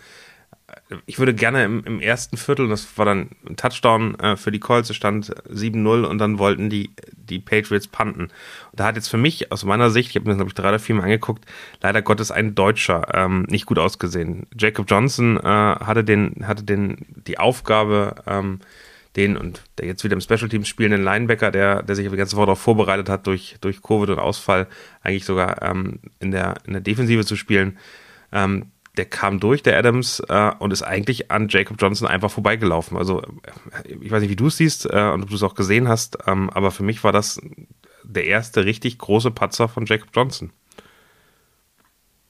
ich 1.07 1.17
würde 1.17 1.33
gerne 1.33 1.65
im, 1.65 1.83
im 1.83 1.99
ersten 1.99 2.37
Viertel, 2.37 2.67
das 2.67 2.97
war 2.97 3.05
dann 3.05 3.29
ein 3.47 3.55
Touchdown 3.55 4.19
äh, 4.19 4.35
für 4.35 4.51
die 4.51 4.59
Colts, 4.59 4.89
es 4.89 4.95
stand 4.95 5.33
7-0 5.49 6.03
und 6.03 6.19
dann 6.19 6.37
wollten 6.37 6.69
die, 6.69 6.91
die 7.11 7.39
Patriots 7.39 7.87
panten. 7.87 8.25
Und 8.25 8.31
da 8.73 8.85
hat 8.85 8.95
jetzt 8.95 9.07
für 9.07 9.17
mich, 9.17 9.51
aus 9.51 9.65
meiner 9.65 9.89
Sicht, 9.89 10.09
ich 10.09 10.15
habe 10.15 10.29
mir, 10.29 10.35
glaube 10.35 10.49
ich, 10.49 10.53
drei 10.53 10.69
oder 10.69 10.79
vier 10.79 10.95
Mal 10.95 11.03
angeguckt, 11.03 11.43
leider 11.81 12.03
Gottes 12.03 12.29
ein 12.29 12.53
Deutscher 12.53 13.07
ähm, 13.13 13.47
nicht 13.49 13.65
gut 13.65 13.79
ausgesehen. 13.79 14.45
Jacob 14.55 14.85
Johnson 14.87 15.37
äh, 15.37 15.41
hatte 15.43 16.03
den, 16.03 16.45
hatte 16.47 16.63
den, 16.63 16.97
die 17.25 17.39
Aufgabe, 17.39 18.15
ähm, 18.27 18.59
den 19.15 19.37
und 19.37 19.63
der 19.77 19.87
jetzt 19.87 20.03
wieder 20.03 20.13
im 20.13 20.21
Special 20.21 20.49
Teams 20.49 20.67
spielenden 20.67 21.03
Linebacker, 21.03 21.49
der, 21.49 21.81
der 21.81 21.95
sich 21.95 22.07
die 22.07 22.15
ganze 22.15 22.35
Woche 22.35 22.47
darauf 22.47 22.61
vorbereitet 22.61 23.09
hat, 23.09 23.25
durch, 23.25 23.55
durch 23.61 23.81
Covid 23.81 24.09
und 24.09 24.19
Ausfall 24.19 24.67
eigentlich 25.01 25.25
sogar 25.25 25.61
ähm, 25.63 25.99
in, 26.19 26.31
der, 26.31 26.55
in 26.65 26.73
der 26.73 26.81
Defensive 26.81 27.25
zu 27.25 27.35
spielen. 27.35 27.77
Ähm, 28.31 28.65
der 28.97 29.05
kam 29.05 29.39
durch, 29.39 29.63
der 29.63 29.77
Adams, 29.77 30.21
äh, 30.27 30.51
und 30.59 30.71
ist 30.71 30.83
eigentlich 30.83 31.31
an 31.31 31.47
Jacob 31.49 31.77
Johnson 31.79 32.07
einfach 32.07 32.31
vorbeigelaufen. 32.31 32.97
Also, 32.97 33.21
ich 33.85 34.11
weiß 34.11 34.21
nicht, 34.21 34.31
wie 34.31 34.35
du 34.35 34.47
es 34.47 34.57
siehst 34.57 34.85
äh, 34.85 35.11
und 35.13 35.23
ob 35.23 35.29
du 35.29 35.35
es 35.35 35.43
auch 35.43 35.55
gesehen 35.55 35.87
hast, 35.87 36.17
ähm, 36.27 36.49
aber 36.49 36.71
für 36.71 36.83
mich 36.83 37.03
war 37.03 37.11
das 37.11 37.39
der 38.03 38.25
erste 38.25 38.65
richtig 38.65 38.97
große 38.97 39.31
Patzer 39.31 39.67
von 39.67 39.85
Jacob 39.85 40.09
Johnson. 40.13 40.51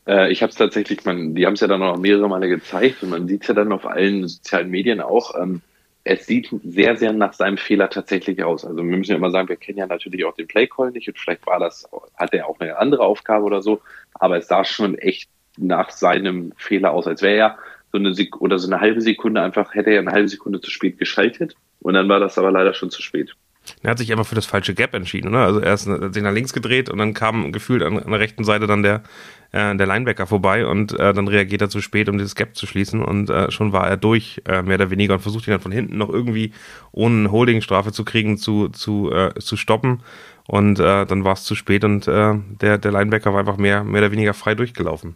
Äh, 0.07 0.31
ich 0.31 0.41
habe 0.41 0.51
es 0.51 0.57
tatsächlich, 0.57 1.03
man, 1.05 1.35
die 1.35 1.45
haben 1.45 1.53
es 1.53 1.61
ja 1.61 1.67
dann 1.67 1.79
noch 1.79 1.97
mehrere 1.97 2.29
Male 2.29 2.47
gezeigt 2.47 3.03
und 3.03 3.09
man 3.09 3.27
sieht 3.27 3.41
es 3.41 3.47
ja 3.47 3.53
dann 3.53 3.71
auf 3.71 3.85
allen 3.85 4.27
sozialen 4.27 4.69
Medien 4.69 5.01
auch. 5.01 5.35
Ähm, 5.39 5.61
es 6.03 6.27
sieht 6.27 6.49
sehr, 6.63 6.95
sehr 6.97 7.13
nach 7.13 7.33
seinem 7.33 7.57
Fehler 7.57 7.89
tatsächlich 7.89 8.43
aus. 8.43 8.63
Also 8.63 8.77
wir 8.77 8.83
müssen 8.83 9.11
ja 9.11 9.17
immer 9.17 9.31
sagen, 9.31 9.49
wir 9.49 9.55
kennen 9.55 9.79
ja 9.79 9.87
natürlich 9.87 10.23
auch 10.23 10.35
den 10.35 10.47
Playcall 10.47 10.91
nicht 10.91 11.07
und 11.07 11.17
vielleicht 11.17 11.45
war 11.47 11.59
das, 11.59 11.89
hat 12.15 12.33
er 12.33 12.47
auch 12.47 12.59
eine 12.59 12.77
andere 12.77 13.03
Aufgabe 13.03 13.43
oder 13.43 13.63
so, 13.63 13.81
aber 14.13 14.37
es 14.37 14.47
sah 14.47 14.63
schon 14.63 14.97
echt 14.99 15.29
nach 15.57 15.89
seinem 15.89 16.53
Fehler 16.57 16.91
aus, 16.91 17.07
als 17.07 17.21
wäre 17.21 17.37
er 17.37 17.57
so 17.91 17.97
eine 17.97 18.13
Sek 18.13 18.41
oder 18.41 18.59
so 18.59 18.67
eine 18.67 18.81
halbe 18.81 19.01
Sekunde 19.01 19.41
einfach, 19.41 19.73
hätte 19.73 19.91
er 19.91 19.99
eine 19.99 20.11
halbe 20.11 20.27
Sekunde 20.27 20.59
zu 20.61 20.69
spät 20.69 20.97
geschaltet 20.97 21.55
und 21.79 21.93
dann 21.93 22.09
war 22.09 22.19
das 22.19 22.37
aber 22.37 22.51
leider 22.51 22.73
schon 22.73 22.89
zu 22.89 23.01
spät. 23.01 23.35
Er 23.81 23.91
hat 23.91 23.97
sich 23.97 24.11
einfach 24.11 24.25
für 24.25 24.35
das 24.35 24.45
falsche 24.45 24.73
Gap 24.73 24.93
entschieden, 24.93 25.29
oder? 25.29 25.39
Also 25.39 25.59
er 25.59 25.73
ist 25.73 25.83
sich 25.83 26.23
nach 26.23 26.33
links 26.33 26.53
gedreht 26.53 26.89
und 26.89 26.97
dann 26.97 27.13
kam 27.13 27.51
gefühlt 27.51 27.81
an, 27.83 27.97
an 27.97 28.11
der 28.11 28.19
rechten 28.19 28.43
Seite 28.43 28.67
dann 28.67 28.83
der, 28.83 29.03
äh, 29.51 29.75
der 29.75 29.87
Linebacker 29.87 30.27
vorbei 30.27 30.65
und 30.65 30.93
äh, 30.99 31.13
dann 31.13 31.27
reagiert 31.27 31.61
er 31.61 31.69
zu 31.69 31.81
spät, 31.81 32.09
um 32.09 32.17
dieses 32.17 32.35
Gap 32.35 32.55
zu 32.55 32.67
schließen 32.67 33.03
und 33.03 33.29
äh, 33.29 33.49
schon 33.51 33.73
war 33.73 33.87
er 33.87 33.97
durch, 33.97 34.41
äh, 34.47 34.61
mehr 34.61 34.75
oder 34.75 34.91
weniger, 34.91 35.15
und 35.15 35.21
versucht 35.21 35.47
ihn 35.47 35.51
dann 35.51 35.61
von 35.61 35.71
hinten 35.71 35.97
noch 35.97 36.09
irgendwie 36.09 36.51
ohne 36.91 37.31
Holdingstrafe 37.31 37.91
zu 37.91 38.05
kriegen, 38.05 38.37
zu, 38.37 38.69
zu, 38.69 39.11
äh, 39.11 39.33
zu 39.39 39.57
stoppen. 39.57 40.01
Und 40.47 40.79
äh, 40.79 41.05
dann 41.07 41.23
war 41.23 41.33
es 41.33 41.43
zu 41.43 41.55
spät 41.55 41.83
und 41.83 42.07
äh, 42.07 42.35
der, 42.61 42.77
der 42.77 42.91
Linebacker 42.91 43.33
war 43.33 43.39
einfach 43.39 43.57
mehr, 43.57 43.83
mehr 43.83 44.01
oder 44.01 44.11
weniger 44.11 44.35
frei 44.35 44.53
durchgelaufen. 44.53 45.15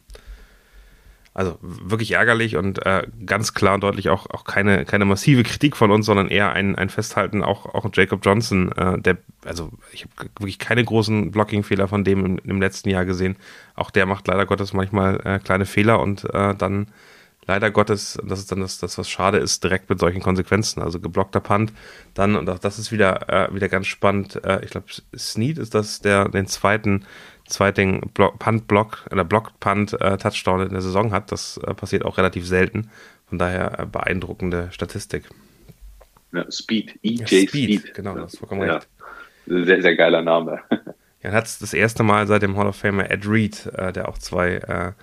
Also 1.40 1.58
wirklich 1.62 2.12
ärgerlich 2.12 2.58
und 2.58 2.86
äh, 2.86 3.08
ganz 3.26 3.54
klar 3.54 3.76
und 3.76 3.82
deutlich 3.82 4.10
auch, 4.10 4.30
auch 4.30 4.44
keine, 4.44 4.84
keine 4.84 5.06
massive 5.06 5.44
Kritik 5.44 5.78
von 5.78 5.90
uns, 5.90 6.06
sondern 6.06 6.28
eher 6.28 6.52
ein, 6.52 6.76
ein 6.76 6.90
Festhalten, 6.90 7.44
auch, 7.44 7.66
auch 7.74 7.90
Jacob 7.94 8.26
Johnson, 8.26 8.74
äh, 8.74 9.00
der, 9.00 9.20
also 9.46 9.72
ich 9.94 10.04
habe 10.04 10.30
wirklich 10.38 10.60
keine 10.60 10.84
großen 10.84 11.32
Blocking-Fehler 11.32 11.88
von 11.88 12.04
dem 12.04 12.26
im, 12.26 12.40
im, 12.40 12.60
letzten 12.60 12.90
Jahr 12.90 13.06
gesehen. 13.06 13.38
Auch 13.76 13.90
der 13.90 14.06
macht 14.06 14.28
leider 14.28 14.46
Gottes 14.46 14.74
manchmal 14.74 15.22
äh, 15.24 15.40
kleine 15.40 15.66
Fehler 15.66 16.02
und 16.02 16.26
äh, 16.26 16.56
dann 16.56 16.88
leider 17.48 17.72
Gottes, 17.72 18.20
das 18.22 18.40
ist 18.40 18.52
dann 18.52 18.60
das, 18.60 18.80
das 18.80 18.98
was 18.98 19.10
schade 19.10 19.38
ist, 19.38 19.64
direkt 19.64 19.90
mit 19.90 20.02
solchen 20.02 20.22
Konsequenzen. 20.22 20.84
Also 20.84 21.00
geblockter 21.00 21.40
Punt, 21.40 21.72
dann, 22.16 22.36
und 22.36 22.50
auch 22.50 22.60
das 22.60 22.80
ist 22.80 22.92
wieder, 22.92 23.30
äh, 23.30 23.56
wieder 23.56 23.70
ganz 23.70 23.88
spannend, 23.88 24.44
äh, 24.44 24.60
ich 24.66 24.72
glaube, 24.72 24.88
Snead 25.18 25.58
ist 25.58 25.74
das, 25.74 26.02
der 26.02 26.28
den 26.28 26.48
zweiten, 26.48 27.06
zweiten 27.50 28.02
Punt-Block, 28.14 29.08
oder 29.12 29.24
Block-Punt-Touchdown 29.24 30.62
in 30.62 30.70
der 30.70 30.82
Saison 30.82 31.12
hat. 31.12 31.32
Das 31.32 31.58
äh, 31.58 31.74
passiert 31.74 32.06
auch 32.06 32.18
relativ 32.18 32.48
selten. 32.48 32.90
Von 33.28 33.38
daher 33.38 33.80
äh, 33.80 33.86
beeindruckende 33.86 34.70
Statistik. 34.72 35.30
Ja, 36.32 36.50
Speed, 36.52 37.00
EJ 37.04 37.16
ja, 37.16 37.28
Speed, 37.28 37.50
Speed, 37.50 37.94
Genau, 37.94 38.16
das 38.16 38.34
ist 38.34 38.40
vollkommen 38.40 38.62
ja. 38.62 38.76
recht. 38.76 38.88
Sehr, 39.48 39.82
sehr 39.82 39.96
geiler 39.96 40.22
Name. 40.22 40.62
Ja, 41.22 41.34
hat 41.34 41.48
es 41.48 41.60
das 41.60 41.74
erste 41.74 42.04
Mal 42.04 42.28
seit 42.28 42.44
dem 42.44 42.56
Hall 42.56 42.68
of 42.68 42.78
Famer 42.78 43.12
Ed 43.12 43.28
Reed, 43.28 43.66
äh, 43.76 43.92
der 43.92 44.08
auch 44.08 44.18
zwei 44.18 44.54
äh, 44.56 44.94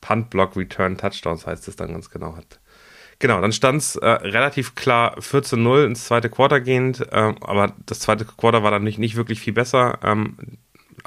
Punt-Block-Return-Touchdowns 0.00 1.46
heißt 1.46 1.68
es 1.68 1.76
dann 1.76 1.92
ganz 1.92 2.08
genau 2.08 2.36
hat. 2.36 2.58
Genau, 3.18 3.40
dann 3.40 3.52
stand 3.52 3.82
es 3.82 3.96
äh, 3.96 4.06
relativ 4.06 4.76
klar 4.76 5.18
14-0 5.18 5.84
ins 5.84 6.04
zweite 6.04 6.30
Quarter 6.30 6.60
gehend, 6.60 7.04
ähm, 7.10 7.36
aber 7.42 7.74
das 7.84 7.98
zweite 7.98 8.24
Quarter 8.24 8.62
war 8.62 8.70
dann 8.70 8.84
nicht, 8.84 8.98
nicht 8.98 9.16
wirklich 9.16 9.40
viel 9.40 9.52
besser. 9.52 9.98
Ähm, 10.04 10.36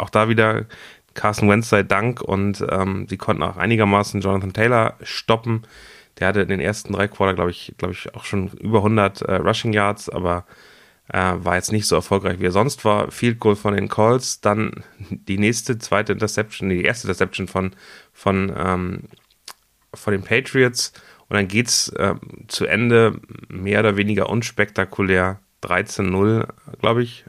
auch 0.02 0.10
da 0.10 0.30
wieder 0.30 0.66
Carson 1.14 1.50
Wentz 1.50 1.70
sei 1.70 1.84
Dank 1.84 2.22
und 2.22 2.66
ähm, 2.70 3.06
sie 3.10 3.18
konnten 3.18 3.44
auch 3.44 3.58
einigermaßen 3.58 4.22
Jonathan 4.22 4.54
Taylor 4.54 4.96
stoppen. 5.02 5.64
Der 6.20 6.28
hatte 6.28 6.42
in 6.42 6.50
den 6.50 6.60
ersten 6.60 6.94
drei 6.94 7.08
Quarter, 7.08 7.34
glaube 7.34 7.52
ich, 7.52 7.74
glaube 7.78 7.94
ich, 7.94 8.14
auch 8.16 8.26
schon 8.26 8.50
über 8.60 8.80
100 8.80 9.22
äh, 9.22 9.36
Rushing 9.36 9.74
Yards, 9.74 10.10
aber 10.10 10.46
äh, 11.12 11.34
war 11.36 11.56
jetzt 11.56 11.72
nicht 11.72 11.88
so 11.88 11.96
erfolgreich, 11.96 12.40
wie 12.40 12.46
er 12.46 12.52
sonst 12.52 12.86
war. 12.86 13.12
Field 13.12 13.40
Goal 13.40 13.56
von 13.56 13.76
den 13.76 13.90
Calls, 13.90 14.42
dann 14.42 14.84
die 15.10 15.38
nächste, 15.38 15.78
zweite 15.80 16.14
Interception, 16.14 16.70
die 16.70 16.84
erste 16.84 17.08
Interception 17.08 17.48
von, 17.48 17.72
von, 18.14 18.54
ähm, 18.56 19.04
von 19.94 20.14
den 20.14 20.24
Patriots. 20.24 20.94
Und 21.28 21.36
dann 21.36 21.48
geht's 21.48 21.90
äh, 21.90 22.16
zu 22.48 22.66
Ende 22.66 23.20
mehr 23.48 23.80
oder 23.80 23.98
weniger 23.98 24.30
unspektakulär 24.30 25.40
13-0, 25.64 26.48
glaube 26.80 27.04
ich. 27.04 27.26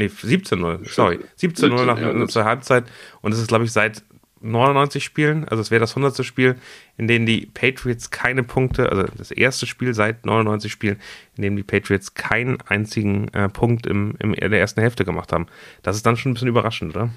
Nee, 0.00 0.06
17-0, 0.06 0.90
sorry. 0.90 1.18
17-0 1.38 1.84
nach 1.84 2.00
ja, 2.00 2.26
zur 2.26 2.44
Halbzeit. 2.44 2.84
Und 3.20 3.32
es 3.32 3.38
ist, 3.38 3.48
glaube 3.48 3.64
ich, 3.64 3.72
seit 3.72 4.02
99 4.40 5.04
Spielen, 5.04 5.46
also 5.46 5.60
es 5.60 5.70
wäre 5.70 5.80
das 5.80 5.90
100. 5.90 6.24
Spiel, 6.24 6.56
in 6.96 7.06
dem 7.06 7.26
die 7.26 7.44
Patriots 7.44 8.10
keine 8.10 8.42
Punkte, 8.42 8.90
also 8.90 9.02
das 9.18 9.30
erste 9.30 9.66
Spiel 9.66 9.92
seit 9.92 10.24
99 10.24 10.72
Spielen, 10.72 10.98
in 11.36 11.42
dem 11.42 11.56
die 11.56 11.62
Patriots 11.62 12.14
keinen 12.14 12.62
einzigen 12.62 13.28
äh, 13.34 13.50
Punkt 13.50 13.86
im, 13.86 14.14
im, 14.20 14.32
in 14.32 14.50
der 14.50 14.60
ersten 14.60 14.80
Hälfte 14.80 15.04
gemacht 15.04 15.34
haben. 15.34 15.48
Das 15.82 15.96
ist 15.96 16.06
dann 16.06 16.16
schon 16.16 16.30
ein 16.30 16.34
bisschen 16.34 16.48
überraschend, 16.48 16.96
oder? 16.96 17.10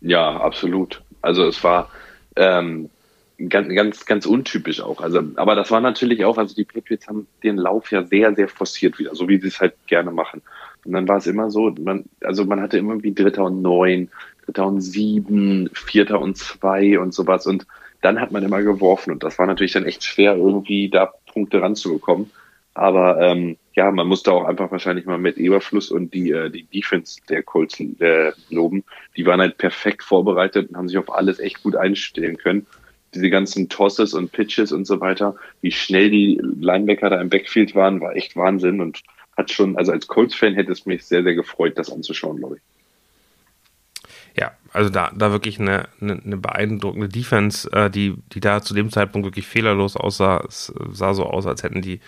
Ja, 0.00 0.40
absolut. 0.40 1.04
Also 1.22 1.46
es 1.46 1.62
war 1.62 1.88
ähm, 2.34 2.90
ganz, 3.48 3.72
ganz, 3.72 4.06
ganz 4.06 4.26
untypisch 4.26 4.80
auch. 4.80 5.00
Also, 5.00 5.22
aber 5.36 5.54
das 5.54 5.70
war 5.70 5.80
natürlich 5.80 6.24
auch, 6.24 6.36
also 6.36 6.56
die 6.56 6.64
Patriots 6.64 7.06
haben 7.06 7.28
den 7.44 7.56
Lauf 7.56 7.92
ja 7.92 8.02
sehr, 8.02 8.34
sehr 8.34 8.48
forciert 8.48 8.98
wieder, 8.98 9.14
so 9.14 9.28
wie 9.28 9.40
sie 9.40 9.46
es 9.46 9.60
halt 9.60 9.74
gerne 9.86 10.10
machen. 10.10 10.42
Und 10.86 10.92
dann 10.92 11.08
war 11.08 11.18
es 11.18 11.26
immer 11.26 11.50
so, 11.50 11.74
man, 11.80 12.04
also 12.22 12.44
man 12.44 12.60
hatte 12.60 12.78
immer 12.78 13.02
wie 13.02 13.12
Dritter 13.12 13.44
und 13.44 13.62
Neun, 13.62 14.08
Dritter 14.44 14.66
und 14.66 14.80
Sieben, 14.80 15.68
Vierter 15.72 16.20
und 16.20 16.36
Zwei 16.36 16.98
und 16.98 17.12
sowas. 17.12 17.46
Und 17.46 17.66
dann 18.02 18.20
hat 18.20 18.30
man 18.30 18.44
immer 18.44 18.62
geworfen 18.62 19.12
und 19.12 19.22
das 19.24 19.38
war 19.38 19.46
natürlich 19.46 19.72
dann 19.72 19.84
echt 19.84 20.04
schwer, 20.04 20.36
irgendwie 20.36 20.88
da 20.88 21.12
Punkte 21.32 21.60
ranzubekommen. 21.60 22.30
Aber 22.72 23.20
ähm, 23.20 23.56
ja, 23.74 23.90
man 23.90 24.06
musste 24.06 24.32
auch 24.32 24.44
einfach 24.44 24.70
wahrscheinlich 24.70 25.06
mal 25.06 25.18
mit 25.18 25.38
Eberfluss 25.38 25.90
und 25.90 26.12
die, 26.12 26.30
äh, 26.30 26.50
die 26.50 26.64
Defense 26.64 27.20
der 27.28 27.42
Colts 27.42 27.80
äh, 27.80 28.32
loben. 28.50 28.84
Die 29.16 29.24
waren 29.24 29.40
halt 29.40 29.56
perfekt 29.56 30.02
vorbereitet 30.02 30.68
und 30.68 30.76
haben 30.76 30.88
sich 30.88 30.98
auf 30.98 31.12
alles 31.12 31.38
echt 31.38 31.62
gut 31.62 31.74
einstellen 31.74 32.36
können. 32.36 32.66
Diese 33.14 33.30
ganzen 33.30 33.70
Tosses 33.70 34.12
und 34.12 34.30
Pitches 34.30 34.72
und 34.72 34.86
so 34.86 35.00
weiter, 35.00 35.36
wie 35.62 35.72
schnell 35.72 36.10
die 36.10 36.38
Linebacker 36.60 37.08
da 37.08 37.20
im 37.20 37.30
Backfield 37.30 37.74
waren, 37.74 38.00
war 38.00 38.14
echt 38.14 38.36
Wahnsinn 38.36 38.80
und 38.82 39.02
hat 39.36 39.50
schon, 39.50 39.76
also 39.76 39.92
als 39.92 40.06
Colts-Fan 40.06 40.54
hätte 40.54 40.72
es 40.72 40.86
mich 40.86 41.04
sehr, 41.04 41.22
sehr 41.22 41.34
gefreut, 41.34 41.76
das 41.76 41.90
anzuschauen, 41.90 42.38
glaube 42.38 42.56
ich. 42.56 42.62
Ja, 44.38 44.52
also 44.72 44.90
da, 44.90 45.10
da 45.16 45.32
wirklich 45.32 45.58
eine, 45.58 45.88
eine, 46.00 46.20
eine 46.22 46.36
beeindruckende 46.36 47.08
Defense, 47.08 47.70
äh, 47.72 47.90
die, 47.90 48.14
die 48.32 48.40
da 48.40 48.60
zu 48.60 48.74
dem 48.74 48.90
Zeitpunkt 48.90 49.26
wirklich 49.26 49.46
fehlerlos 49.46 49.96
aussah. 49.96 50.44
Es 50.46 50.72
sah 50.90 51.14
so 51.14 51.24
aus, 51.24 51.46
als 51.46 51.62
hätten 51.62 51.80
die 51.80 52.00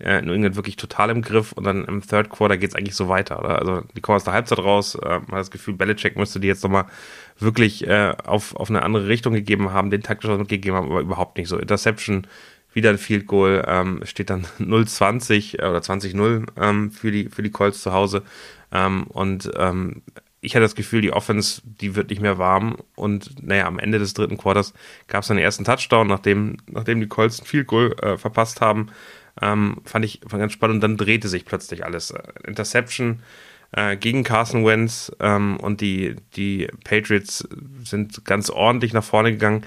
äh, 0.00 0.22
New 0.22 0.32
England 0.32 0.56
wirklich 0.56 0.76
total 0.76 1.10
im 1.10 1.22
Griff 1.22 1.52
und 1.52 1.64
dann 1.64 1.84
im 1.84 2.00
Third 2.00 2.30
Quarter 2.30 2.56
geht 2.56 2.70
es 2.70 2.74
eigentlich 2.74 2.96
so 2.96 3.08
weiter. 3.08 3.38
Oder? 3.38 3.58
Also 3.58 3.82
die 3.94 4.00
kommen 4.00 4.16
aus 4.16 4.24
der 4.24 4.32
Halbzeit 4.32 4.58
raus, 4.58 4.94
äh, 4.96 5.08
man 5.08 5.32
hat 5.32 5.40
das 5.40 5.50
Gefühl, 5.50 5.74
Belichick 5.74 6.16
müsste 6.16 6.40
die 6.40 6.48
jetzt 6.48 6.64
nochmal 6.64 6.86
wirklich 7.38 7.86
äh, 7.86 8.14
auf, 8.24 8.56
auf 8.56 8.70
eine 8.70 8.82
andere 8.82 9.08
Richtung 9.08 9.34
gegeben 9.34 9.72
haben, 9.72 9.90
den 9.90 10.02
taktischen 10.02 10.38
mitgegeben 10.38 10.76
haben, 10.76 10.90
aber 10.90 11.00
überhaupt 11.00 11.38
nicht 11.38 11.48
so. 11.48 11.58
Interception, 11.58 12.26
wieder 12.74 12.90
ein 12.90 12.98
Field 12.98 13.26
Goal, 13.26 13.64
ähm, 13.66 14.00
steht 14.04 14.30
dann 14.30 14.46
0-20 14.58 15.60
äh, 15.60 15.66
oder 15.66 15.78
20-0 15.78 16.46
ähm, 16.60 16.90
für, 16.90 17.10
die, 17.10 17.28
für 17.28 17.42
die 17.42 17.50
Colts 17.50 17.82
zu 17.82 17.92
Hause. 17.92 18.22
Ähm, 18.72 19.04
und 19.04 19.50
ähm, 19.56 20.02
ich 20.40 20.54
hatte 20.54 20.64
das 20.64 20.74
Gefühl, 20.74 21.00
die 21.00 21.12
Offense, 21.12 21.62
die 21.64 21.96
wird 21.96 22.10
nicht 22.10 22.20
mehr 22.20 22.38
warm. 22.38 22.76
Und 22.96 23.42
naja, 23.42 23.66
am 23.66 23.78
Ende 23.78 23.98
des 23.98 24.12
dritten 24.12 24.36
Quarters 24.36 24.74
gab 25.06 25.22
es 25.22 25.28
dann 25.28 25.38
den 25.38 25.44
ersten 25.44 25.64
Touchdown, 25.64 26.06
nachdem, 26.06 26.58
nachdem 26.70 27.00
die 27.00 27.08
Colts 27.08 27.40
ein 27.40 27.46
Field 27.46 27.66
Goal 27.66 27.96
äh, 28.02 28.18
verpasst 28.18 28.60
haben. 28.60 28.88
Ähm, 29.40 29.80
fand 29.84 30.04
ich 30.04 30.20
fand 30.28 30.40
ganz 30.40 30.52
spannend. 30.52 30.76
Und 30.76 30.80
dann 30.82 30.96
drehte 30.96 31.28
sich 31.28 31.46
plötzlich 31.46 31.84
alles. 31.84 32.10
Äh, 32.10 32.22
Interception 32.46 33.22
äh, 33.72 33.96
gegen 33.96 34.22
Carson 34.22 34.64
Wentz 34.64 35.10
ähm, 35.20 35.56
und 35.56 35.80
die, 35.80 36.16
die 36.36 36.68
Patriots 36.84 37.48
sind 37.84 38.24
ganz 38.24 38.50
ordentlich 38.50 38.92
nach 38.92 39.04
vorne 39.04 39.32
gegangen. 39.32 39.64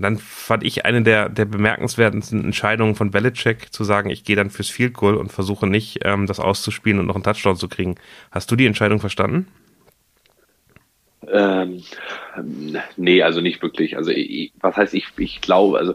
Und 0.00 0.04
dann 0.04 0.16
fand 0.16 0.64
ich 0.64 0.86
eine 0.86 1.02
der, 1.02 1.28
der 1.28 1.44
bemerkenswertesten 1.44 2.42
Entscheidungen 2.42 2.94
von 2.94 3.10
Belichick 3.10 3.70
zu 3.70 3.84
sagen, 3.84 4.08
ich 4.08 4.24
gehe 4.24 4.34
dann 4.34 4.48
fürs 4.48 4.70
Field 4.70 4.94
Goal 4.94 5.14
und 5.14 5.30
versuche 5.30 5.66
nicht, 5.66 5.98
ähm, 6.04 6.24
das 6.24 6.40
auszuspielen 6.40 6.98
und 6.98 7.06
noch 7.06 7.16
einen 7.16 7.22
Touchdown 7.22 7.56
zu 7.56 7.68
kriegen. 7.68 7.96
Hast 8.30 8.50
du 8.50 8.56
die 8.56 8.64
Entscheidung 8.64 8.98
verstanden? 8.98 9.46
Ähm, 11.28 11.82
nee, 12.96 13.22
also 13.22 13.42
nicht 13.42 13.60
wirklich. 13.60 13.98
Also 13.98 14.10
ich, 14.10 14.54
was 14.60 14.74
heißt 14.74 14.94
ich, 14.94 15.08
ich 15.18 15.42
glaube, 15.42 15.76
also 15.76 15.94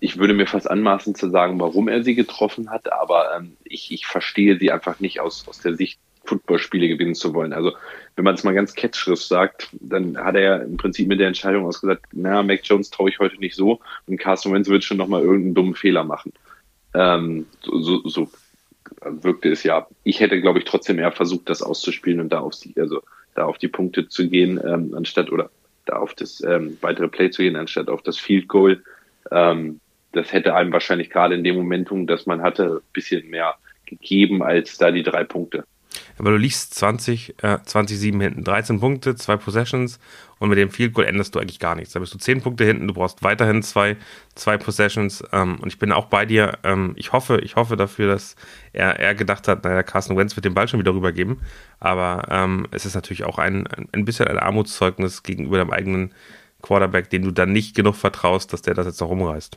ich 0.00 0.18
würde 0.18 0.34
mir 0.34 0.46
fast 0.46 0.70
anmaßen 0.70 1.14
zu 1.14 1.30
sagen, 1.30 1.58
warum 1.58 1.88
er 1.88 2.04
sie 2.04 2.14
getroffen 2.14 2.68
hat, 2.68 2.92
aber 2.92 3.38
ähm, 3.38 3.56
ich, 3.64 3.90
ich 3.90 4.06
verstehe 4.06 4.58
sie 4.58 4.70
einfach 4.70 5.00
nicht 5.00 5.20
aus, 5.20 5.48
aus 5.48 5.60
der 5.60 5.76
Sicht, 5.76 5.98
Footballspiele 6.26 6.88
gewinnen 6.88 7.14
zu 7.14 7.34
wollen. 7.34 7.52
Also 7.52 7.72
wenn 8.16 8.24
man 8.24 8.34
es 8.34 8.44
mal 8.44 8.54
ganz 8.54 8.74
catchriff 8.74 9.22
sagt, 9.22 9.68
dann 9.80 10.16
hat 10.16 10.34
er 10.34 10.42
ja 10.42 10.56
im 10.56 10.76
Prinzip 10.76 11.08
mit 11.08 11.20
der 11.20 11.28
Entscheidung 11.28 11.66
ausgesagt, 11.66 12.06
na, 12.12 12.42
Mac 12.42 12.60
Jones 12.64 12.90
traue 12.90 13.10
ich 13.10 13.18
heute 13.18 13.38
nicht 13.38 13.54
so 13.54 13.80
und 14.06 14.18
Carson 14.18 14.52
Wentz 14.52 14.68
wird 14.68 14.84
schon 14.84 14.96
nochmal 14.96 15.22
irgendeinen 15.22 15.54
dummen 15.54 15.74
Fehler 15.74 16.04
machen. 16.04 16.32
Ähm, 16.94 17.46
so, 17.62 17.78
so, 17.80 18.08
so 18.08 18.30
wirkte 19.04 19.50
es 19.50 19.62
ja. 19.62 19.86
Ich 20.04 20.20
hätte, 20.20 20.40
glaube 20.40 20.58
ich, 20.58 20.64
trotzdem 20.64 20.98
eher 20.98 21.12
versucht, 21.12 21.48
das 21.48 21.62
auszuspielen 21.62 22.20
und 22.20 22.32
da 22.32 22.40
auf 22.40 22.54
sie, 22.54 22.74
also 22.78 23.02
da 23.34 23.44
auf 23.44 23.58
die 23.58 23.68
Punkte 23.68 24.08
zu 24.08 24.28
gehen, 24.28 24.60
ähm, 24.64 24.94
anstatt 24.96 25.30
oder 25.30 25.50
da 25.84 25.96
auf 25.96 26.14
das 26.14 26.42
ähm, 26.42 26.78
weitere 26.80 27.08
Play 27.08 27.30
zu 27.30 27.42
gehen, 27.42 27.56
anstatt 27.56 27.88
auf 27.88 28.02
das 28.02 28.18
Field 28.18 28.48
Goal. 28.48 28.82
Ähm, 29.30 29.80
das 30.12 30.32
hätte 30.32 30.54
einem 30.54 30.72
wahrscheinlich 30.72 31.10
gerade 31.10 31.34
in 31.34 31.44
dem 31.44 31.56
Momentum, 31.56 32.06
dass 32.06 32.26
man 32.26 32.42
hatte, 32.42 32.82
bisschen 32.92 33.28
mehr 33.28 33.54
gegeben 33.84 34.42
als 34.42 34.78
da 34.78 34.90
die 34.90 35.02
drei 35.02 35.24
Punkte. 35.24 35.64
Aber 36.18 36.30
du 36.30 36.36
liegst 36.36 36.74
20, 36.74 37.42
äh, 37.42 37.58
20, 37.64 37.98
7 37.98 38.20
hinten. 38.20 38.44
13 38.44 38.80
Punkte, 38.80 39.14
zwei 39.16 39.36
Possessions 39.36 39.98
und 40.38 40.48
mit 40.48 40.58
dem 40.58 40.70
Field 40.70 40.92
Goal 40.92 41.06
änderst 41.06 41.34
du 41.34 41.38
eigentlich 41.38 41.58
gar 41.58 41.74
nichts. 41.74 41.94
Da 41.94 42.00
bist 42.00 42.12
du 42.14 42.18
10 42.18 42.42
Punkte 42.42 42.64
hinten, 42.64 42.88
du 42.88 42.94
brauchst 42.94 43.22
weiterhin 43.22 43.62
zwei, 43.62 43.96
zwei 44.34 44.58
Possessions. 44.58 45.24
Ähm, 45.32 45.58
und 45.60 45.68
ich 45.68 45.78
bin 45.78 45.92
auch 45.92 46.06
bei 46.06 46.26
dir. 46.26 46.58
Ähm, 46.62 46.92
ich 46.96 47.12
hoffe, 47.12 47.40
ich 47.42 47.56
hoffe 47.56 47.76
dafür, 47.76 48.08
dass 48.08 48.36
er, 48.72 48.98
er 48.98 49.14
gedacht 49.14 49.48
hat, 49.48 49.64
naja, 49.64 49.82
Carsten 49.82 50.16
Wentz 50.16 50.36
wird 50.36 50.44
den 50.44 50.54
Ball 50.54 50.68
schon 50.68 50.80
wieder 50.80 50.94
rübergeben. 50.94 51.40
Aber 51.80 52.26
ähm, 52.30 52.66
es 52.70 52.86
ist 52.86 52.94
natürlich 52.94 53.24
auch 53.24 53.38
ein, 53.38 53.66
ein 53.92 54.04
bisschen 54.04 54.28
ein 54.28 54.38
Armutszeugnis 54.38 55.22
gegenüber 55.22 55.58
dem 55.58 55.70
eigenen 55.70 56.12
Quarterback, 56.62 57.10
den 57.10 57.22
du 57.22 57.30
dann 57.30 57.52
nicht 57.52 57.74
genug 57.74 57.94
vertraust, 57.96 58.52
dass 58.52 58.62
der 58.62 58.74
das 58.74 58.86
jetzt 58.86 59.00
noch 59.00 59.08
rumreißt. 59.08 59.56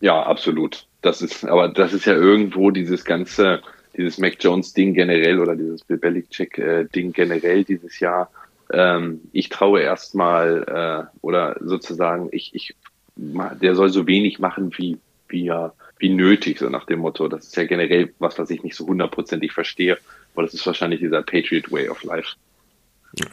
Ja, 0.00 0.22
absolut. 0.22 0.86
Das 1.02 1.22
ist, 1.22 1.44
aber 1.44 1.68
das 1.68 1.92
ist 1.92 2.04
ja 2.04 2.14
irgendwo 2.14 2.70
dieses 2.70 3.04
ganze, 3.04 3.62
dieses 3.98 4.18
Mac 4.18 4.36
Jones 4.38 4.72
Ding 4.72 4.94
generell 4.94 5.40
oder 5.40 5.56
dieses 5.56 5.84
Bill 5.84 5.98
Belichick 5.98 6.56
äh, 6.58 6.84
Ding 6.84 7.12
generell 7.12 7.64
dieses 7.64 8.00
Jahr. 8.00 8.30
Ähm, 8.72 9.20
ich 9.32 9.48
traue 9.48 9.80
erstmal 9.80 11.10
äh, 11.12 11.18
oder 11.20 11.56
sozusagen 11.60 12.28
ich 12.32 12.54
ich 12.54 12.74
der 13.16 13.74
soll 13.74 13.88
so 13.90 14.06
wenig 14.06 14.38
machen 14.38 14.72
wie 14.76 14.98
wie 15.28 15.52
wie 15.98 16.08
nötig 16.10 16.58
so 16.58 16.68
nach 16.70 16.86
dem 16.86 17.00
Motto. 17.00 17.28
Das 17.28 17.46
ist 17.46 17.56
ja 17.56 17.64
generell 17.64 18.14
was, 18.20 18.38
was 18.38 18.50
ich 18.50 18.62
nicht 18.62 18.76
so 18.76 18.86
hundertprozentig 18.86 19.52
verstehe. 19.52 19.98
Aber 20.34 20.44
das 20.44 20.54
ist 20.54 20.64
wahrscheinlich 20.64 21.00
dieser 21.00 21.22
Patriot 21.22 21.72
Way 21.72 21.88
of 21.88 22.04
Life. 22.04 22.36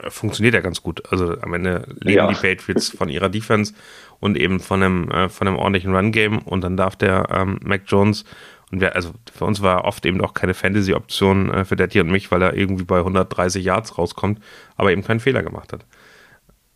Funktioniert 0.08 0.54
ja 0.54 0.62
ganz 0.62 0.82
gut. 0.82 1.04
Also 1.12 1.40
am 1.42 1.54
Ende 1.54 1.86
leben 2.00 2.18
ja. 2.18 2.28
die 2.28 2.36
Patriots 2.36 2.90
von 2.90 3.10
ihrer 3.10 3.30
Defense 3.30 3.74
und 4.20 4.38
eben 4.38 4.60
von 4.60 4.82
einem, 4.82 5.12
äh, 5.12 5.30
von 5.30 5.48
einem 5.48 5.58
ordentlichen 5.58 5.94
Run-Game 5.94 6.40
und 6.40 6.62
dann 6.62 6.78
darf 6.78 6.96
der 6.96 7.28
ähm, 7.30 7.60
Mac 7.64 7.82
Jones 7.88 8.24
und 8.72 8.82
wir, 8.82 8.96
also 8.96 9.12
für 9.34 9.46
uns 9.46 9.62
war 9.62 9.86
oft 9.86 10.06
eben 10.06 10.22
auch 10.22 10.34
keine 10.34 10.54
Fantasy-Option 10.54 11.52
äh, 11.52 11.66
für 11.66 11.76
Detti 11.76 12.00
und 12.00 12.12
mich, 12.12 12.32
weil 12.32 12.42
er 12.42 12.56
irgendwie 12.56 12.84
bei 12.84 12.98
130 12.98 13.64
Yards 13.64 13.98
rauskommt, 13.98 14.40
aber 14.76 14.92
eben 14.92 15.04
keinen 15.04 15.20
Fehler 15.20 15.44
gemacht 15.44 15.72
hat. 15.72 15.86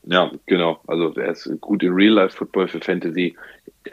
Ja, 0.03 0.31
genau. 0.45 0.79
Also 0.87 1.13
er 1.15 1.31
ist 1.31 1.49
gut 1.59 1.83
in 1.83 1.93
Real-Life-Football 1.93 2.67
für 2.67 2.79
Fantasy, 2.79 3.35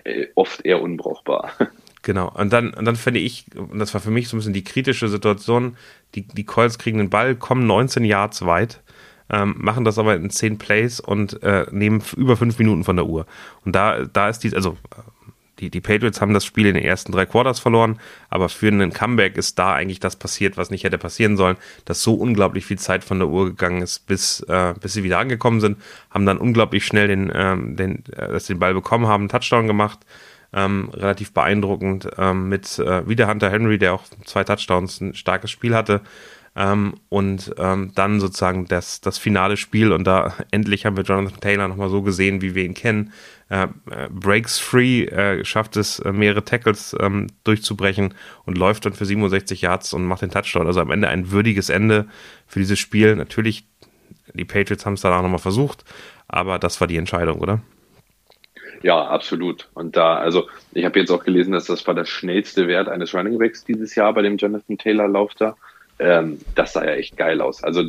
äh, 0.05 0.27
oft 0.35 0.65
eher 0.65 0.81
unbrauchbar. 0.83 1.53
Genau. 2.07 2.29
Und 2.29 2.53
dann, 2.53 2.73
und 2.73 2.85
dann 2.85 2.95
finde 2.95 3.19
ich, 3.19 3.47
und 3.57 3.81
das 3.81 3.93
war 3.93 4.01
für 4.01 4.13
mich 4.13 4.29
so 4.29 4.37
ein 4.37 4.39
bisschen 4.39 4.53
die 4.53 4.63
kritische 4.63 5.09
Situation, 5.09 5.77
die, 6.15 6.23
die 6.23 6.45
Colts 6.45 6.79
kriegen 6.79 6.99
den 6.99 7.11
Ball, 7.11 7.35
kommen 7.35 7.67
19 7.67 8.05
Yards 8.05 8.47
weit, 8.47 8.81
ähm, 9.29 9.57
machen 9.59 9.83
das 9.83 9.99
aber 9.99 10.15
in 10.15 10.31
10 10.31 10.57
Plays 10.57 11.01
und 11.01 11.43
äh, 11.43 11.67
nehmen 11.73 12.01
über 12.17 12.37
5 12.37 12.61
Minuten 12.61 12.85
von 12.85 12.95
der 12.95 13.07
Uhr. 13.07 13.27
Und 13.65 13.75
da, 13.75 14.05
da 14.05 14.29
ist 14.29 14.45
die, 14.45 14.55
also 14.55 14.77
die, 15.59 15.69
die 15.69 15.81
Patriots 15.81 16.21
haben 16.21 16.33
das 16.33 16.45
Spiel 16.45 16.67
in 16.67 16.75
den 16.75 16.85
ersten 16.85 17.11
drei 17.11 17.27
Quarters 17.27 17.59
verloren, 17.59 17.99
aber 18.31 18.49
für 18.51 18.69
einen 18.69 18.93
Comeback 18.93 19.37
ist 19.37 19.59
da 19.59 19.75
eigentlich 19.75 19.99
das 19.99 20.15
passiert, 20.15 20.57
was 20.57 20.71
nicht 20.71 20.85
hätte 20.85 20.99
passieren 20.99 21.37
sollen, 21.37 21.57
dass 21.87 22.05
so 22.05 22.15
unglaublich 22.15 22.67
viel 22.67 22.79
Zeit 22.79 23.03
von 23.03 23.19
der 23.19 23.27
Uhr 23.27 23.47
gegangen 23.47 23.83
ist, 23.83 24.07
bis, 24.07 24.43
äh, 24.43 24.75
bis 24.81 24.93
sie 24.93 25.03
wieder 25.03 25.19
angekommen 25.19 25.61
sind, 25.61 25.79
haben 26.11 26.25
dann 26.25 26.39
unglaublich 26.39 26.87
schnell 26.87 27.09
den, 27.09 27.33
ähm, 27.35 27.75
den, 27.75 28.05
äh, 28.13 28.29
dass 28.29 28.47
sie 28.47 28.55
den 28.55 28.61
Ball 28.61 28.75
bekommen 28.75 29.09
haben, 29.09 29.29
Touchdown 29.29 29.67
gemacht, 29.67 29.99
ähm, 30.53 30.91
relativ 30.93 31.33
beeindruckend 31.33 32.09
ähm, 32.19 32.49
mit 32.49 32.79
äh, 32.79 33.09
wieder 33.09 33.29
Hunter 33.29 33.51
Henry, 33.51 33.79
der 33.79 33.95
auch 33.95 34.05
zwei 34.25 34.45
Touchdowns 34.45 35.01
ein 35.01 35.15
starkes 35.15 35.51
Spiel 35.51 35.75
hatte. 35.75 36.03
Ähm, 36.59 36.95
und 37.11 37.55
ähm, 37.59 37.93
dann 37.95 38.19
sozusagen 38.19 38.67
das, 38.67 39.03
das 39.03 39.19
finale 39.19 39.59
Spiel 39.59 39.93
und 39.93 40.05
da 40.05 40.35
endlich 40.51 40.87
haben 40.87 40.97
wir 40.97 41.05
Jonathan 41.05 41.39
Taylor 41.39 41.69
nochmal 41.69 41.91
so 41.91 42.01
gesehen, 42.01 42.41
wie 42.41 42.55
wir 42.55 42.65
ihn 42.65 42.73
kennen. 42.73 43.13
Äh, 43.51 43.69
äh, 43.91 44.09
breaks 44.11 44.59
free, 44.59 45.05
äh, 45.05 45.45
schafft 45.45 45.77
es, 45.77 45.99
äh, 45.99 46.13
mehrere 46.13 46.45
Tackles 46.45 46.97
ähm, 46.99 47.27
durchzubrechen 47.45 48.15
und 48.47 48.57
läuft 48.57 48.87
dann 48.87 48.95
für 48.95 49.05
67 49.05 49.61
Yards 49.61 49.93
und 49.93 50.05
macht 50.05 50.23
den 50.23 50.31
Touchdown. 50.31 50.67
Also 50.67 50.81
am 50.81 50.91
Ende 50.91 51.09
ein 51.09 51.31
würdiges 51.31 51.69
Ende 51.69 52.09
für 52.47 52.59
dieses 52.59 52.79
Spiel. 52.79 53.17
Natürlich, 53.17 53.69
die 54.33 54.47
Patriots 54.47 54.87
haben 54.87 54.95
es 54.95 55.03
danach 55.03 55.23
nochmal 55.23 55.39
versucht, 55.39 55.85
aber 56.27 56.59
das 56.59 56.81
war 56.81 56.89
die 56.89 56.97
Entscheidung, 56.97 57.39
oder? 57.39 57.61
Ja, 58.83 59.07
absolut. 59.07 59.69
Und 59.75 59.97
da, 59.97 60.17
also 60.17 60.49
ich 60.73 60.85
habe 60.85 60.99
jetzt 60.99 61.11
auch 61.11 61.25
gelesen, 61.25 61.53
dass 61.53 61.67
das 61.67 61.87
war 61.87 61.95
der 61.95 62.05
schnellste 62.05 62.69
Wert 62.69 62.89
eines 62.89 63.15
Running 63.15 63.39
Backs 63.39 63.65
dieses 63.65 63.95
Jahr 63.95 64.13
bei 64.13 64.23
dem 64.23 64.37
Jonathan 64.37 64.79
Taylor 64.79 65.09
Lauf 65.09 65.35
da. 65.35 65.57
Ähm, 65.99 66.39
das 66.55 66.75
sah 66.75 66.85
ja 66.85 66.93
echt 66.93 67.17
geil 67.17 67.41
aus. 67.41 67.65
Also 67.65 67.83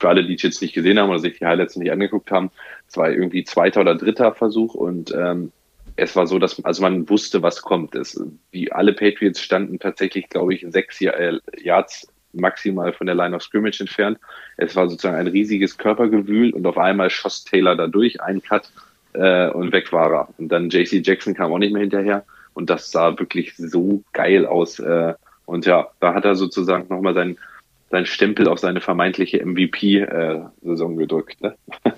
für 0.00 0.08
alle, 0.08 0.24
die 0.24 0.34
es 0.34 0.42
jetzt 0.42 0.62
nicht 0.62 0.74
gesehen 0.74 0.98
haben 0.98 1.10
oder 1.10 1.20
sich 1.20 1.38
die 1.38 1.46
Highlights 1.46 1.76
nicht 1.76 1.92
angeguckt 1.92 2.30
haben, 2.30 2.50
es 2.88 2.96
war 2.96 3.10
irgendwie 3.10 3.44
zweiter 3.44 3.82
oder 3.82 3.94
dritter 3.94 4.32
Versuch 4.32 4.74
und 4.74 5.14
ähm, 5.14 5.52
es 5.96 6.14
war 6.16 6.26
so, 6.26 6.38
dass 6.38 6.62
also 6.64 6.82
man 6.82 7.08
wusste, 7.08 7.42
was 7.42 7.62
kommt. 7.62 7.94
Es, 7.94 8.20
wie 8.50 8.70
alle 8.72 8.92
Patriots 8.92 9.40
standen 9.40 9.78
tatsächlich, 9.78 10.28
glaube 10.28 10.54
ich, 10.54 10.66
sechs 10.68 11.00
äh, 11.00 11.38
Yards 11.56 12.08
maximal 12.32 12.92
von 12.92 13.06
der 13.06 13.16
Line 13.16 13.34
of 13.34 13.42
Scrimmage 13.42 13.80
entfernt. 13.80 14.18
Es 14.56 14.76
war 14.76 14.88
sozusagen 14.88 15.16
ein 15.16 15.26
riesiges 15.26 15.78
Körpergewühl 15.78 16.52
und 16.52 16.66
auf 16.66 16.76
einmal 16.76 17.08
schoss 17.10 17.44
Taylor 17.44 17.76
da 17.76 17.86
durch, 17.86 18.20
einen 18.20 18.42
Cut 18.42 18.70
äh, 19.16 19.50
und 19.50 19.72
weg 19.72 19.92
war 19.92 20.12
er. 20.12 20.28
Und 20.38 20.48
dann 20.48 20.70
JC 20.70 21.06
Jackson 21.06 21.34
kam 21.34 21.52
auch 21.52 21.58
nicht 21.58 21.72
mehr 21.72 21.82
hinterher 21.82 22.24
und 22.54 22.70
das 22.70 22.90
sah 22.90 23.18
wirklich 23.18 23.56
so 23.56 24.02
geil 24.12 24.46
aus. 24.46 24.78
Äh, 24.78 25.14
und 25.44 25.66
ja, 25.66 25.88
da 26.00 26.14
hat 26.14 26.24
er 26.24 26.34
sozusagen 26.34 26.86
nochmal 26.88 27.14
seinen 27.14 27.36
sein 27.90 28.06
Stempel 28.06 28.48
auf 28.48 28.58
seine 28.58 28.80
vermeintliche 28.80 29.44
MVP-Saison 29.44 30.94
äh, 30.94 30.96
gedrückt. 30.96 31.40
Ne? 31.40 31.54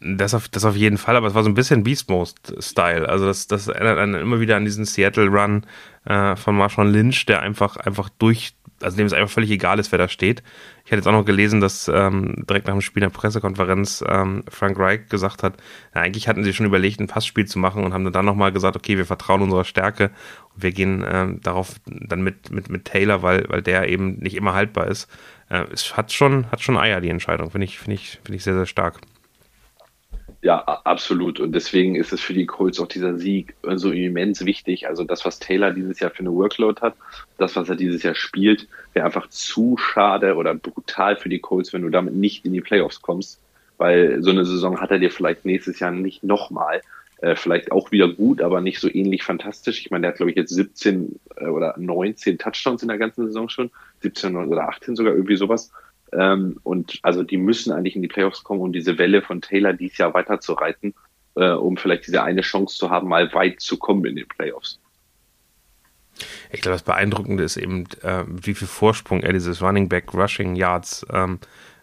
Das 0.00 0.32
auf, 0.32 0.48
das 0.48 0.64
auf 0.64 0.76
jeden 0.76 0.96
Fall, 0.96 1.16
aber 1.16 1.26
es 1.26 1.34
war 1.34 1.42
so 1.42 1.50
ein 1.50 1.54
bisschen 1.54 1.82
Beast 1.82 2.08
Mode-Style. 2.08 3.06
Also 3.06 3.26
das, 3.26 3.48
das 3.48 3.68
erinnert 3.68 3.98
einen 3.98 4.14
immer 4.14 4.40
wieder 4.40 4.56
an 4.56 4.64
diesen 4.64 4.86
Seattle-Run 4.86 5.66
äh, 6.06 6.36
von 6.36 6.56
Marshawn 6.56 6.90
Lynch, 6.90 7.26
der 7.26 7.40
einfach, 7.40 7.76
einfach 7.76 8.08
durch 8.08 8.54
also 8.82 8.96
dem 8.96 9.06
es 9.06 9.12
einfach 9.12 9.30
völlig 9.30 9.50
egal 9.50 9.78
ist, 9.78 9.92
wer 9.92 9.98
da 9.98 10.08
steht. 10.08 10.42
Ich 10.84 10.90
hatte 10.90 10.96
jetzt 10.96 11.06
auch 11.06 11.12
noch 11.12 11.24
gelesen, 11.24 11.60
dass 11.60 11.88
ähm, 11.88 12.44
direkt 12.48 12.66
nach 12.66 12.74
dem 12.74 12.80
Spiel 12.80 13.02
in 13.02 13.10
der 13.10 13.16
Pressekonferenz 13.16 14.04
ähm, 14.06 14.44
Frank 14.48 14.78
Reich 14.78 15.08
gesagt 15.08 15.42
hat, 15.42 15.56
na, 15.94 16.02
eigentlich 16.02 16.28
hatten 16.28 16.44
sie 16.44 16.52
schon 16.52 16.66
überlegt, 16.66 17.00
ein 17.00 17.06
Passspiel 17.06 17.46
zu 17.46 17.58
machen 17.58 17.84
und 17.84 17.94
haben 17.94 18.10
dann 18.10 18.24
nochmal 18.24 18.52
gesagt, 18.52 18.76
okay, 18.76 18.96
wir 18.96 19.06
vertrauen 19.06 19.42
unserer 19.42 19.64
Stärke 19.64 20.10
und 20.54 20.62
wir 20.62 20.72
gehen 20.72 21.04
ähm, 21.08 21.40
darauf 21.42 21.76
dann 21.86 22.22
mit, 22.22 22.50
mit, 22.50 22.68
mit 22.68 22.84
Taylor, 22.84 23.22
weil, 23.22 23.46
weil 23.48 23.62
der 23.62 23.88
eben 23.88 24.18
nicht 24.18 24.36
immer 24.36 24.54
haltbar 24.54 24.88
ist. 24.88 25.08
Äh, 25.48 25.64
es 25.72 25.96
hat 25.96 26.12
schon, 26.12 26.50
hat 26.50 26.60
schon 26.60 26.76
Eier, 26.76 27.00
die 27.00 27.10
Entscheidung. 27.10 27.50
Finde 27.50 27.66
ich, 27.66 27.78
finde 27.78 27.94
ich, 27.94 28.20
finde 28.24 28.36
ich 28.36 28.44
sehr, 28.44 28.54
sehr 28.54 28.66
stark. 28.66 29.00
Ja, 30.44 30.58
absolut. 30.58 31.40
Und 31.40 31.52
deswegen 31.52 31.94
ist 31.96 32.12
es 32.12 32.20
für 32.20 32.34
die 32.34 32.44
Colts 32.44 32.78
auch 32.78 32.86
dieser 32.86 33.16
Sieg 33.16 33.54
so 33.76 33.90
immens 33.90 34.44
wichtig. 34.44 34.86
Also 34.86 35.02
das, 35.02 35.24
was 35.24 35.38
Taylor 35.38 35.70
dieses 35.70 36.00
Jahr 36.00 36.10
für 36.10 36.18
eine 36.18 36.34
Workload 36.34 36.82
hat, 36.82 36.96
das, 37.38 37.56
was 37.56 37.70
er 37.70 37.76
dieses 37.76 38.02
Jahr 38.02 38.14
spielt, 38.14 38.68
wäre 38.92 39.06
einfach 39.06 39.30
zu 39.30 39.78
schade 39.78 40.34
oder 40.34 40.54
brutal 40.54 41.16
für 41.16 41.30
die 41.30 41.38
Colts, 41.38 41.72
wenn 41.72 41.80
du 41.80 41.88
damit 41.88 42.12
nicht 42.12 42.44
in 42.44 42.52
die 42.52 42.60
Playoffs 42.60 43.00
kommst. 43.00 43.40
Weil 43.78 44.22
so 44.22 44.32
eine 44.32 44.44
Saison 44.44 44.82
hat 44.82 44.90
er 44.90 44.98
dir 44.98 45.10
vielleicht 45.10 45.46
nächstes 45.46 45.80
Jahr 45.80 45.92
nicht 45.92 46.22
nochmal. 46.22 46.82
Äh, 47.22 47.36
vielleicht 47.36 47.72
auch 47.72 47.90
wieder 47.90 48.08
gut, 48.08 48.42
aber 48.42 48.60
nicht 48.60 48.80
so 48.80 48.90
ähnlich 48.92 49.22
fantastisch. 49.22 49.80
Ich 49.80 49.90
meine, 49.90 50.02
der 50.02 50.10
hat, 50.10 50.18
glaube 50.18 50.30
ich, 50.30 50.36
jetzt 50.36 50.54
17 50.54 51.20
äh, 51.36 51.46
oder 51.46 51.74
19 51.78 52.36
Touchdowns 52.36 52.82
in 52.82 52.88
der 52.88 52.98
ganzen 52.98 53.24
Saison 53.24 53.48
schon. 53.48 53.70
17 54.02 54.36
oder 54.36 54.68
18 54.68 54.94
sogar, 54.94 55.14
irgendwie 55.14 55.36
sowas. 55.36 55.72
Ähm, 56.16 56.58
und 56.62 56.98
also 57.02 57.22
die 57.22 57.36
müssen 57.36 57.72
eigentlich 57.72 57.96
in 57.96 58.02
die 58.02 58.08
Playoffs 58.08 58.44
kommen, 58.44 58.60
um 58.60 58.72
diese 58.72 58.98
Welle 58.98 59.22
von 59.22 59.40
Taylor 59.40 59.72
dieses 59.72 59.98
Jahr 59.98 60.14
weiterzureiten, 60.14 60.94
äh, 61.36 61.50
um 61.50 61.76
vielleicht 61.76 62.06
diese 62.06 62.22
eine 62.22 62.42
Chance 62.42 62.76
zu 62.76 62.90
haben, 62.90 63.08
mal 63.08 63.32
weit 63.34 63.60
zu 63.60 63.76
kommen 63.76 64.04
in 64.04 64.16
den 64.16 64.28
Playoffs. 64.28 64.78
Ich 66.50 66.60
glaube, 66.60 66.74
das 66.74 66.84
Beeindruckende 66.84 67.42
ist 67.42 67.56
eben, 67.56 67.86
äh, 68.02 68.24
wie 68.28 68.54
viel 68.54 68.68
Vorsprung 68.68 69.22
er 69.22 69.32
dieses 69.32 69.60
Running 69.60 69.88
Back 69.88 70.14
Rushing 70.14 70.54
Yards 70.54 71.04
ähm, 71.12 71.40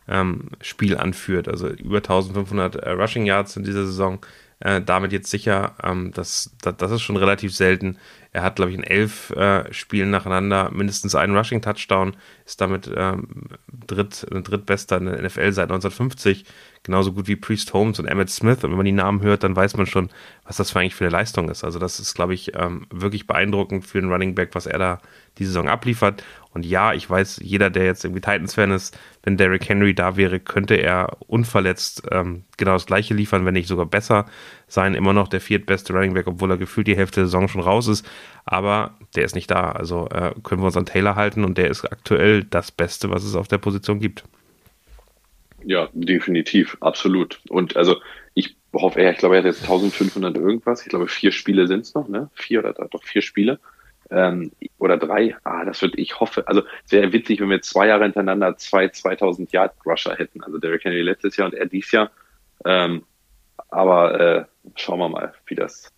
ähm, 0.08 0.50
Spiel 0.62 0.98
anführt. 0.98 1.48
Also 1.48 1.67
über 1.67 1.98
1500 1.98 2.76
äh, 2.76 2.91
Rushing 2.91 3.26
Yards 3.26 3.58
in 3.58 3.63
dieser 3.63 3.86
Saison. 3.86 4.26
Äh, 4.60 4.82
damit 4.82 5.12
jetzt 5.12 5.32
sicher, 5.32 5.76
ähm, 5.84 6.12
das, 6.13 6.56
das, 6.62 6.78
das 6.78 6.91
ist 6.91 7.02
schon 7.02 7.17
relativ 7.17 7.54
selten. 7.54 7.98
Er 8.34 8.44
hat, 8.44 8.56
glaube 8.56 8.72
ich, 8.72 8.78
in 8.78 8.84
elf 8.84 9.32
äh, 9.32 9.72
Spielen 9.74 10.10
nacheinander 10.10 10.72
mindestens 10.72 11.15
einen 11.15 11.36
Rushing-Touchdown, 11.36 12.15
ist 12.46 12.62
damit 12.62 12.89
ähm, 12.96 13.28
dritt, 13.67 14.26
drittbester 14.30 14.98
in 14.98 15.06
der 15.06 15.22
NFL 15.22 15.52
seit 15.52 15.65
1950 15.65 16.46
genauso 16.84 17.13
gut 17.13 17.28
wie 17.28 17.36
Priest 17.36 17.74
Holmes 17.74 18.00
und 18.00 18.08
Emmett 18.08 18.30
Smith. 18.30 18.63
Und 18.63 18.72
wenn 18.72 18.78
man 18.78 18.86
die 18.86 18.91
Namen 18.91 19.22
hört, 19.22 19.44
dann 19.44 19.56
weiß 19.56 19.78
man 19.78 19.86
schon, 19.86 20.10
was 20.46 20.58
das 20.58 20.72
für 20.72 20.80
eigentlich 20.80 20.96
für 20.96 21.06
eine 21.06 21.12
Leistung 21.12 21.50
ist. 21.50 21.63
Also 21.63 21.78
das 21.78 22.00
ist, 22.00 22.15
glaube 22.15 22.34
ich, 22.34 22.56
ähm, 22.56 22.88
wirklich 22.89 23.28
beeindruckend 23.28 23.86
für 23.86 24.00
einen 24.00 24.12
Running 24.12 24.34
Back, 24.34 24.50
was 24.54 24.65
er 24.65 24.80
da 24.80 25.00
die 25.38 25.46
Saison 25.46 25.67
abliefert. 25.67 26.24
Und 26.54 26.65
ja, 26.65 26.94
ich 26.94 27.10
weiß, 27.10 27.39
jeder, 27.44 27.70
der 27.70 27.86
jetzt 27.86 28.04
irgendwie 28.04 28.22
Titans-Fan 28.22 28.72
ist, 28.72 28.98
wenn 29.24 29.38
Derrick 29.38 29.70
Henry 29.70 29.94
da 29.94 30.17
wäre, 30.17 30.39
könnte 30.39 30.76
er 30.76 31.17
unverletzt 31.28 32.04
ähm, 32.12 32.44
genau 32.58 32.74
das 32.74 32.88
gleiche 32.88 33.13
liefern, 33.13 33.46
wenn 33.46 33.54
nicht 33.54 33.67
sogar 33.67 33.86
besser 33.86 34.26
sein. 34.73 34.95
Immer 34.95 35.13
noch 35.13 35.27
der 35.27 35.41
viertbeste 35.41 35.93
Running 35.93 36.13
Back, 36.13 36.27
obwohl 36.27 36.51
er 36.51 36.57
gefühlt 36.57 36.88
die 36.88 36.95
Hälfte 36.95 37.21
der 37.21 37.25
Saison 37.25 37.47
schon 37.47 37.62
raus 37.62 37.88
ist. 37.88 38.07
Aber 38.45 38.95
der 39.15 39.25
ist 39.25 39.36
nicht 39.36 39.51
da. 39.51 39.71
Also 39.71 40.07
äh, 40.10 40.34
können 40.43 40.62
wir 40.62 40.67
uns 40.67 40.77
an 40.77 40.86
Taylor 40.86 41.15
halten 41.15 41.43
und 41.43 41.57
der 41.57 41.69
ist 41.69 41.86
aktuell 41.86 42.43
das 42.43 42.71
Beste, 42.71 43.10
was 43.10 43.23
es 43.23 43.36
auf 43.36 43.47
der 43.47 43.57
Position 43.57 43.99
gibt. 43.99 44.23
Ja, 45.63 45.89
definitiv, 45.93 46.77
absolut. 46.79 47.39
Und 47.49 47.77
also 47.77 47.97
ich 48.34 48.55
hoffe, 48.73 49.01
ich 49.01 49.17
glaube, 49.17 49.36
er 49.36 49.39
hat 49.39 49.45
jetzt 49.45 49.63
1500 49.63 50.36
irgendwas. 50.36 50.81
Ich 50.84 50.89
glaube, 50.89 51.07
vier 51.07 51.31
Spiele 51.31 51.67
sind 51.67 51.81
es 51.81 51.93
noch, 51.93 52.07
ne? 52.07 52.29
Vier 52.34 52.60
oder 52.60 52.73
doch 52.73 53.03
vier 53.03 53.21
Spiele. 53.21 53.60
Ähm, 54.10 54.51
oder 54.77 54.97
drei. 54.97 55.36
Ah, 55.43 55.63
das 55.63 55.81
wird, 55.81 55.97
ich 55.97 56.19
hoffe, 56.19 56.47
also 56.47 56.63
es 56.86 56.91
wäre 56.91 57.13
witzig, 57.13 57.39
wenn 57.39 57.49
wir 57.49 57.62
zwei 57.62 57.88
Jahre 57.88 58.03
hintereinander 58.03 58.57
zwei 58.57 58.89
2000 58.89 59.51
Yard 59.51 59.73
Rusher 59.86 60.15
hätten. 60.17 60.43
Also 60.43 60.57
Derrick 60.57 60.84
Henry 60.84 61.01
letztes 61.01 61.38
Jahr 61.38 61.47
und 61.47 61.53
er 61.53 61.65
dies 61.65 61.91
Jahr. 61.91 62.12
Ähm, 62.65 63.03
aber 63.71 64.19
äh, 64.19 64.45
schauen 64.75 64.99
wir 64.99 65.10
mal, 65.10 65.34
wie 65.47 65.55
das, 65.55 65.91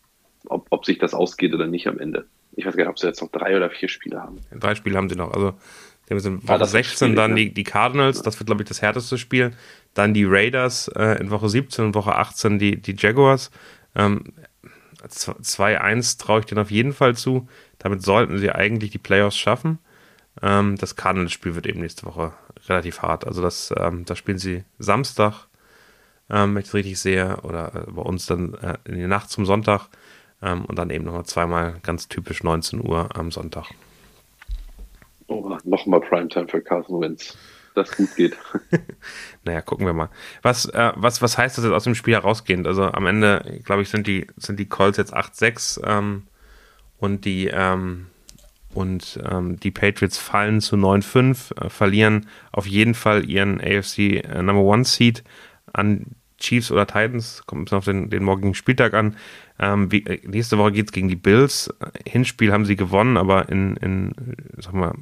ob, 0.45 0.67
ob 0.69 0.85
sich 0.85 0.97
das 0.97 1.13
ausgeht 1.13 1.53
oder 1.53 1.67
nicht 1.67 1.87
am 1.87 1.99
Ende. 1.99 2.25
Ich 2.55 2.65
weiß 2.65 2.77
gar 2.77 2.85
nicht, 2.85 2.91
ob 2.91 2.99
sie 2.99 3.07
jetzt 3.07 3.21
noch 3.21 3.31
drei 3.31 3.57
oder 3.57 3.69
vier 3.69 3.89
Spiele 3.89 4.21
haben. 4.21 4.39
Drei 4.57 4.75
Spiele 4.75 4.95
haben 4.95 5.09
sie 5.09 5.15
noch. 5.15 5.33
Also 5.33 5.55
haben 6.13 6.19
in 6.25 6.47
Woche 6.47 6.61
ah, 6.61 6.65
16 6.65 7.15
dann 7.15 7.35
die, 7.35 7.53
die 7.53 7.63
Cardinals, 7.63 8.21
das 8.21 8.39
wird, 8.39 8.47
glaube 8.47 8.63
ich, 8.63 8.67
das 8.67 8.81
härteste 8.81 9.17
Spiel. 9.17 9.51
Dann 9.93 10.13
die 10.13 10.25
Raiders 10.25 10.87
äh, 10.89 11.19
in 11.19 11.31
Woche 11.31 11.49
17 11.49 11.85
und 11.85 11.95
Woche 11.95 12.15
18 12.15 12.59
die, 12.59 12.81
die 12.81 12.95
Jaguars. 12.97 13.51
Ähm, 13.95 14.33
2-1 15.03 16.19
traue 16.19 16.39
ich 16.39 16.45
denen 16.45 16.61
auf 16.61 16.71
jeden 16.71 16.93
Fall 16.93 17.15
zu. 17.15 17.47
Damit 17.79 18.03
sollten 18.03 18.37
sie 18.37 18.51
eigentlich 18.51 18.91
die 18.91 18.97
Playoffs 18.97 19.37
schaffen. 19.37 19.79
Ähm, 20.41 20.77
das 20.77 20.95
Cardinals-Spiel 20.95 21.55
wird 21.55 21.67
eben 21.67 21.81
nächste 21.81 22.05
Woche 22.05 22.33
relativ 22.67 23.01
hart. 23.01 23.25
Also 23.27 23.41
das, 23.41 23.73
ähm, 23.77 24.05
da 24.05 24.15
spielen 24.15 24.37
sie 24.37 24.63
Samstag, 24.79 25.47
ähm, 26.29 26.55
wenn 26.55 26.61
ich 26.61 26.67
es 26.67 26.73
richtig 26.73 26.99
sehe, 26.99 27.37
oder 27.43 27.73
äh, 27.75 27.91
bei 27.91 28.01
uns 28.01 28.25
dann 28.25 28.53
äh, 28.55 28.77
in 28.85 28.95
die 28.95 29.07
Nacht 29.07 29.29
zum 29.29 29.45
Sonntag 29.45 29.89
ähm, 30.41 30.65
und 30.65 30.77
dann 30.77 30.89
eben 30.89 31.05
nochmal 31.05 31.25
zweimal 31.25 31.75
ganz 31.83 32.07
typisch 32.07 32.43
19 32.43 32.85
Uhr 32.85 33.09
am 33.15 33.31
Sonntag. 33.31 33.65
Oh, 35.27 35.57
nochmal 35.63 36.01
Primetime 36.01 36.47
für 36.47 36.61
Carson 36.61 37.01
Wentz. 37.01 37.37
Das 37.75 37.95
gut 37.95 38.15
geht. 38.15 38.37
naja, 39.43 39.61
gucken 39.61 39.85
wir 39.85 39.93
mal. 39.93 40.09
Was, 40.43 40.65
äh, 40.65 40.91
was, 40.95 41.21
was 41.21 41.37
heißt 41.37 41.57
das 41.57 41.65
jetzt 41.65 41.73
aus 41.73 41.85
dem 41.85 41.95
Spiel 41.95 42.13
herausgehend? 42.13 42.67
Also 42.67 42.83
am 42.83 43.07
Ende, 43.07 43.61
glaube 43.63 43.81
ich, 43.81 43.89
sind 43.89 44.05
die, 44.05 44.27
sind 44.37 44.59
die 44.59 44.69
Calls 44.69 44.97
jetzt 44.97 45.15
8-6 45.15 45.81
ähm, 45.85 46.27
und 46.99 47.25
die 47.25 47.47
ähm, 47.47 48.07
und 48.73 49.19
ähm, 49.29 49.59
die 49.59 49.71
Patriots 49.71 50.17
fallen 50.17 50.59
zu 50.59 50.75
9-5, 50.75 51.65
äh, 51.65 51.69
verlieren 51.69 52.27
auf 52.51 52.65
jeden 52.65 52.95
Fall 52.95 53.29
ihren 53.29 53.61
AFC 53.61 53.99
äh, 53.99 54.41
Number 54.41 54.63
One 54.63 54.83
Seed 54.83 55.23
an 55.73 56.15
Chiefs 56.39 56.71
oder 56.71 56.85
Titans, 56.87 57.43
kommt 57.45 57.69
es 57.69 57.73
auf 57.73 57.85
den, 57.85 58.09
den 58.09 58.23
morgigen 58.23 58.53
Spieltag 58.53 58.93
an. 58.93 59.15
Ähm, 59.59 59.91
wie, 59.91 60.05
äh, 60.05 60.19
nächste 60.27 60.57
Woche 60.57 60.73
geht 60.73 60.87
es 60.87 60.91
gegen 60.91 61.07
die 61.07 61.15
Bills. 61.15 61.73
Hinspiel 62.05 62.51
haben 62.51 62.65
sie 62.65 62.75
gewonnen, 62.75 63.17
aber 63.17 63.49
in, 63.49 63.77
in 63.77 64.13
sag 64.57 64.73
mal, 64.73 64.93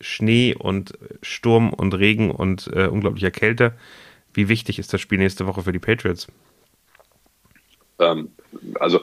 Schnee 0.00 0.54
und 0.54 0.98
Sturm 1.22 1.72
und 1.72 1.94
Regen 1.94 2.30
und 2.30 2.70
äh, 2.74 2.86
unglaublicher 2.86 3.30
Kälte. 3.30 3.72
Wie 4.34 4.48
wichtig 4.48 4.78
ist 4.78 4.92
das 4.92 5.00
Spiel 5.00 5.18
nächste 5.18 5.46
Woche 5.46 5.62
für 5.62 5.72
die 5.72 5.78
Patriots? 5.78 6.26
Ähm, 7.98 8.28
also 8.80 9.00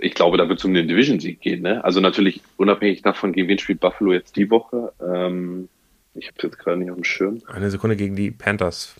ich 0.00 0.14
glaube, 0.14 0.36
da 0.36 0.48
wird 0.48 0.58
es 0.58 0.64
um 0.64 0.74
den 0.74 0.88
Division-Sieg 0.88 1.40
gehen. 1.40 1.62
Ne? 1.62 1.82
Also 1.84 2.00
natürlich 2.00 2.40
unabhängig 2.56 3.02
davon, 3.02 3.32
gegen 3.32 3.48
wen 3.48 3.58
spielt 3.58 3.80
Buffalo 3.80 4.12
jetzt 4.12 4.36
die 4.36 4.50
Woche. 4.50 4.92
Ähm, 5.00 5.68
ich 6.14 6.26
habe 6.26 6.36
es 6.38 6.42
jetzt 6.44 6.58
gerade 6.58 6.78
nicht 6.78 6.90
auf 6.90 6.96
dem 6.96 7.04
Schirm. 7.04 7.42
Eine 7.46 7.70
Sekunde 7.70 7.96
gegen 7.96 8.16
die 8.16 8.30
Panthers. 8.30 8.94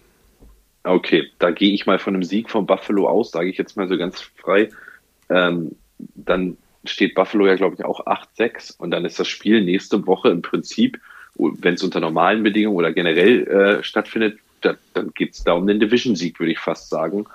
Okay, 0.84 1.30
da 1.38 1.50
gehe 1.50 1.72
ich 1.72 1.86
mal 1.86 1.98
von 1.98 2.14
einem 2.14 2.22
Sieg 2.22 2.50
von 2.50 2.66
Buffalo 2.66 3.08
aus, 3.08 3.30
sage 3.30 3.50
ich 3.50 3.58
jetzt 3.58 3.76
mal 3.76 3.88
so 3.88 3.98
ganz 3.98 4.20
frei. 4.20 4.70
Ähm, 5.28 5.72
dann 6.14 6.56
steht 6.84 7.14
Buffalo 7.14 7.46
ja, 7.46 7.56
glaube 7.56 7.76
ich, 7.78 7.84
auch 7.84 8.06
8-6 8.06 8.78
und 8.78 8.90
dann 8.90 9.04
ist 9.04 9.18
das 9.18 9.28
Spiel 9.28 9.62
nächste 9.62 10.06
Woche 10.06 10.30
im 10.30 10.42
Prinzip, 10.42 11.00
wenn 11.34 11.74
es 11.74 11.82
unter 11.82 12.00
normalen 12.00 12.42
Bedingungen 12.42 12.76
oder 12.76 12.92
generell 12.92 13.46
äh, 13.46 13.84
stattfindet, 13.84 14.38
da, 14.60 14.74
dann 14.94 15.12
geht 15.14 15.34
es 15.34 15.44
da 15.44 15.52
um 15.52 15.66
den 15.66 15.80
Division-Sieg, 15.80 16.38
würde 16.40 16.52
ich 16.52 16.58
fast 16.58 16.90
sagen. 16.90 17.26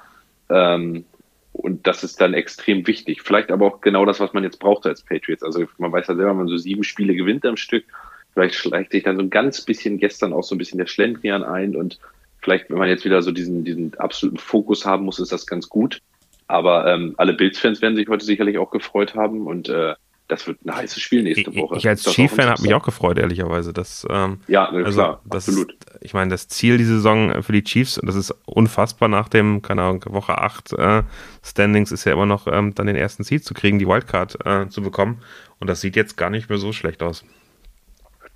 Ähm, 0.49 1.05
und 1.53 1.85
das 1.87 2.03
ist 2.03 2.19
dann 2.19 2.33
extrem 2.33 2.85
wichtig. 2.87 3.21
Vielleicht 3.21 3.51
aber 3.51 3.67
auch 3.67 3.81
genau 3.81 4.05
das, 4.05 4.19
was 4.19 4.33
man 4.33 4.43
jetzt 4.43 4.59
braucht 4.59 4.85
als 4.85 5.03
Patriots. 5.03 5.43
Also 5.43 5.65
man 5.77 5.91
weiß 5.91 6.07
ja 6.07 6.15
selber, 6.15 6.31
wenn 6.31 6.37
man 6.37 6.47
so 6.47 6.57
sieben 6.57 6.83
Spiele 6.83 7.15
gewinnt 7.15 7.45
am 7.45 7.57
Stück, 7.57 7.85
vielleicht 8.33 8.55
schleicht 8.55 8.91
sich 8.91 9.03
dann 9.03 9.15
so 9.15 9.21
ein 9.21 9.29
ganz 9.29 9.61
bisschen 9.61 9.99
gestern 9.99 10.33
auch 10.33 10.43
so 10.43 10.55
ein 10.55 10.57
bisschen 10.57 10.79
der 10.79 10.87
Schlendrian 10.87 11.43
ein 11.43 11.75
und 11.75 11.99
vielleicht, 12.43 12.69
wenn 12.69 12.77
man 12.77 12.89
jetzt 12.89 13.05
wieder 13.05 13.21
so 13.21 13.31
diesen, 13.31 13.63
diesen 13.63 13.93
absoluten 13.95 14.37
Fokus 14.37 14.85
haben 14.85 15.05
muss, 15.05 15.19
ist 15.19 15.31
das 15.31 15.47
ganz 15.47 15.69
gut. 15.69 16.01
Aber 16.47 16.85
ähm, 16.87 17.15
alle 17.17 17.33
Bills-Fans 17.33 17.81
werden 17.81 17.95
sich 17.95 18.07
heute 18.09 18.25
sicherlich 18.25 18.57
auch 18.57 18.69
gefreut 18.69 19.15
haben 19.15 19.47
und 19.47 19.69
äh, 19.69 19.95
das 20.27 20.47
wird 20.47 20.65
ein 20.65 20.75
heißes 20.75 21.01
Spiel 21.01 21.23
nächste 21.23 21.53
Woche. 21.55 21.75
Ich, 21.75 21.83
ich 21.83 21.89
als 21.89 22.03
Chief-Fan 22.03 22.49
habe 22.49 22.61
mich 22.61 22.73
auch 22.73 22.83
gefreut, 22.83 23.17
ehrlicherweise. 23.17 23.73
Dass, 23.73 24.05
ähm, 24.09 24.39
ja, 24.47 24.71
ne, 24.71 24.85
also 24.85 24.99
klar, 24.99 25.21
das, 25.25 25.49
absolut. 25.49 25.75
Ich 26.01 26.13
meine, 26.13 26.31
das 26.31 26.47
Ziel 26.47 26.77
dieser 26.77 26.95
Saison 26.95 27.43
für 27.43 27.51
die 27.51 27.63
Chiefs, 27.63 27.99
das 28.03 28.15
ist 28.15 28.33
unfassbar 28.45 29.09
nach 29.09 29.29
dem, 29.29 29.61
keine 29.61 29.83
Ahnung, 29.83 30.05
Woche 30.07 30.37
8 30.37 30.73
äh, 30.73 31.03
Standings, 31.43 31.91
ist 31.91 32.05
ja 32.05 32.13
immer 32.13 32.25
noch 32.25 32.47
ähm, 32.47 32.73
dann 32.73 32.87
den 32.87 32.95
ersten 32.95 33.23
Seed 33.23 33.43
zu 33.43 33.53
kriegen, 33.53 33.79
die 33.79 33.87
Wildcard 33.87 34.45
äh, 34.45 34.69
zu 34.69 34.81
bekommen. 34.81 35.21
Und 35.59 35.67
das 35.67 35.81
sieht 35.81 35.95
jetzt 35.95 36.17
gar 36.17 36.29
nicht 36.29 36.49
mehr 36.49 36.57
so 36.57 36.71
schlecht 36.71 37.03
aus. 37.03 37.25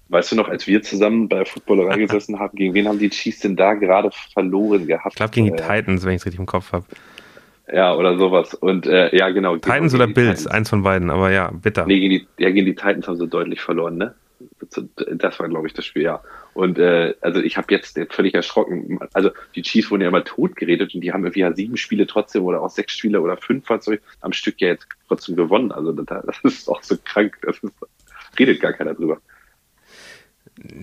Weißt 0.10 0.32
du 0.32 0.36
noch, 0.36 0.48
als 0.48 0.68
wir 0.68 0.82
zusammen 0.82 1.28
bei 1.28 1.44
Footballerei 1.46 1.98
gesessen 2.06 2.40
haben, 2.40 2.56
gegen 2.56 2.74
wen 2.74 2.88
haben 2.88 3.00
die 3.00 3.10
Chiefs 3.10 3.40
denn 3.40 3.56
da 3.56 3.74
gerade 3.74 4.10
verloren 4.34 4.88
gehabt? 4.88 5.14
Ich 5.14 5.18
glaube 5.18 5.32
gegen 5.32 5.48
die 5.48 5.54
äh, 5.54 5.56
Titans, 5.56 6.06
wenn 6.06 6.14
ich 6.14 6.22
es 6.22 6.26
richtig 6.26 6.40
im 6.40 6.46
Kopf 6.46 6.72
habe. 6.72 6.86
Ja, 7.72 7.96
oder 7.96 8.18
sowas. 8.18 8.54
Und 8.54 8.88
äh, 8.88 9.16
ja, 9.16 9.30
genau. 9.30 9.58
Titans 9.58 9.94
oder 9.94 10.08
Bills, 10.08 10.40
Titans. 10.40 10.48
eins 10.48 10.70
von 10.70 10.84
beiden, 10.84 11.10
aber 11.10 11.32
ja, 11.32 11.52
bitter. 11.52 11.86
Nee, 11.86 12.00
gegen 12.00 12.10
die, 12.12 12.28
ja, 12.38 12.50
gegen 12.50 12.66
die 12.66 12.76
Titans 12.76 13.08
haben 13.08 13.18
sie 13.18 13.28
deutlich 13.28 13.62
verloren, 13.62 13.98
ne? 13.98 14.16
Das 15.16 15.40
war, 15.40 15.50
glaube 15.50 15.68
ich, 15.68 15.74
das 15.74 15.86
Spiel, 15.86 16.04
ja. 16.04 16.22
Und 16.54 16.78
äh, 16.80 17.16
also 17.22 17.42
ich 17.42 17.58
habe 17.58 17.74
jetzt 17.74 18.00
völlig 18.12 18.34
erschrocken. 18.36 19.00
Also 19.14 19.32
die 19.56 19.64
Chiefs 19.64 19.92
wurden 19.92 20.02
ja 20.02 20.08
immer 20.08 20.24
tot 20.24 20.56
geredet 20.56 20.94
und 20.94 21.02
die 21.02 21.12
haben 21.12 21.24
irgendwie 21.24 21.42
ja 21.42 21.54
sieben 21.54 21.76
Spiele 21.76 22.08
trotzdem 22.08 22.44
oder 22.44 22.62
auch 22.62 22.70
sechs 22.70 22.94
Spiele 22.94 23.22
oder 23.22 23.38
fünf 23.38 23.68
sorry, 23.68 24.00
am 24.22 24.32
Stück 24.34 24.62
ja 24.62 24.70
jetzt 24.70 24.88
trotzdem 25.08 25.36
gewonnen. 25.36 25.72
Also 25.72 25.92
das, 25.92 26.24
das 26.26 26.40
ist 26.44 26.70
auch 26.70 26.82
so 26.84 26.96
krank. 27.04 27.38
Das 27.42 27.58
ist, 27.60 27.74
redet 28.40 28.62
gar 28.62 28.74
keiner 28.74 28.94
drüber. 28.94 29.20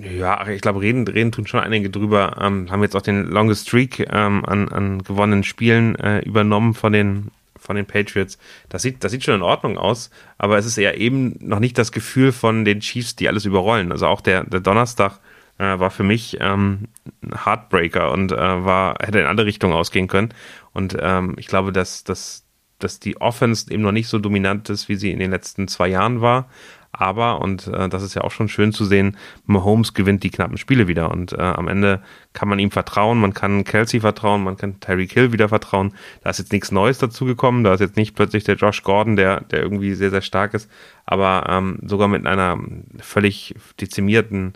Ja, 0.01 0.47
ich 0.49 0.61
glaube, 0.61 0.81
reden, 0.81 1.07
reden 1.09 1.33
tun 1.33 1.47
schon 1.47 1.61
einige 1.61 1.91
drüber. 1.91 2.37
Ähm, 2.41 2.71
haben 2.71 2.83
jetzt 2.83 2.95
auch 2.95 3.03
den 3.03 3.25
Longest 3.25 3.69
Streak 3.69 4.01
ähm, 4.13 4.45
an, 4.45 4.69
an 4.69 5.03
gewonnenen 5.03 5.43
Spielen 5.43 5.97
äh, 5.97 6.21
übernommen 6.21 6.75
von 6.75 6.93
den, 6.93 7.31
von 7.57 7.75
den 7.75 7.87
Patriots. 7.87 8.39
Das 8.69 8.83
sieht, 8.83 9.03
das 9.03 9.11
sieht 9.11 9.25
schon 9.25 9.35
in 9.35 9.43
Ordnung 9.43 9.77
aus, 9.77 10.11
aber 10.39 10.59
es 10.59 10.67
ist 10.67 10.77
ja 10.77 10.93
eben 10.93 11.37
noch 11.41 11.59
nicht 11.59 11.77
das 11.77 11.91
Gefühl 11.91 12.31
von 12.31 12.65
den 12.65 12.81
Chiefs, 12.81 13.17
die 13.17 13.29
alles 13.29 13.47
überrollen. 13.47 13.91
Also 13.91 14.07
auch 14.07 14.21
der, 14.21 14.45
der 14.45 14.61
Donnerstag 14.61 15.19
äh, 15.59 15.79
war 15.79 15.91
für 15.91 16.05
mich 16.05 16.37
ähm, 16.41 16.89
ein 17.23 17.45
Heartbreaker 17.45 18.13
und 18.13 18.31
äh, 18.31 18.37
war, 18.37 18.97
hätte 19.01 19.19
in 19.19 19.27
andere 19.27 19.47
Richtungen 19.47 19.75
ausgehen 19.75 20.07
können. 20.07 20.33
Und 20.73 20.97
ähm, 21.01 21.35
ich 21.37 21.47
glaube, 21.47 21.73
dass, 21.73 22.05
dass, 22.05 22.45
dass 22.79 23.01
die 23.01 23.21
Offense 23.21 23.73
eben 23.73 23.83
noch 23.83 23.93
nicht 23.93 24.09
so 24.09 24.19
dominant 24.19 24.71
ist, 24.71 24.89
wie 24.89 24.97
sie 24.97 25.11
in 25.11 25.19
den 25.19 25.33
letzten 25.33 25.67
zwei 25.67 25.89
Jahren 25.89 26.21
war. 26.21 26.49
Aber, 26.96 27.40
und 27.40 27.66
äh, 27.66 27.88
das 27.88 28.02
ist 28.04 28.14
ja 28.14 28.22
auch 28.22 28.30
schon 28.30 28.48
schön 28.48 28.72
zu 28.72 28.85
sehen, 28.85 29.16
Mahomes 29.46 29.94
gewinnt 29.94 30.22
die 30.22 30.30
knappen 30.30 30.57
Spiele 30.59 30.87
wieder. 30.87 31.11
Und 31.11 31.33
äh, 31.33 31.40
am 31.40 31.66
Ende 31.66 32.02
kann 32.33 32.48
man 32.48 32.61
ihm 32.61 32.70
vertrauen, 32.70 33.20
man 33.20 33.35
kann 33.35 33.64
Kelsey 33.64 34.00
vertrauen, 34.00 34.44
man 34.44 34.57
kann 34.57 34.78
Tyreek 34.78 35.12
Hill 35.12 35.33
wieder 35.33 35.48
vertrauen. 35.48 35.92
Da 36.22 36.30
ist 36.30 36.38
jetzt 36.38 36.52
nichts 36.52 36.70
Neues 36.70 36.98
dazugekommen. 36.98 37.64
Da 37.64 37.74
ist 37.74 37.80
jetzt 37.80 37.96
nicht 37.96 38.14
plötzlich 38.14 38.44
der 38.44 38.54
Josh 38.54 38.85
Gordon, 38.85 39.16
der, 39.16 39.40
der 39.40 39.61
irgendwie 39.62 39.94
sehr, 39.94 40.11
sehr 40.11 40.22
stark 40.22 40.54
ist. 40.54 40.70
Aber 41.04 41.46
ähm, 41.48 41.80
sogar 41.83 42.07
mit 42.07 42.26
einer 42.26 42.59
völlig 43.00 43.57
dezimierten 43.80 44.54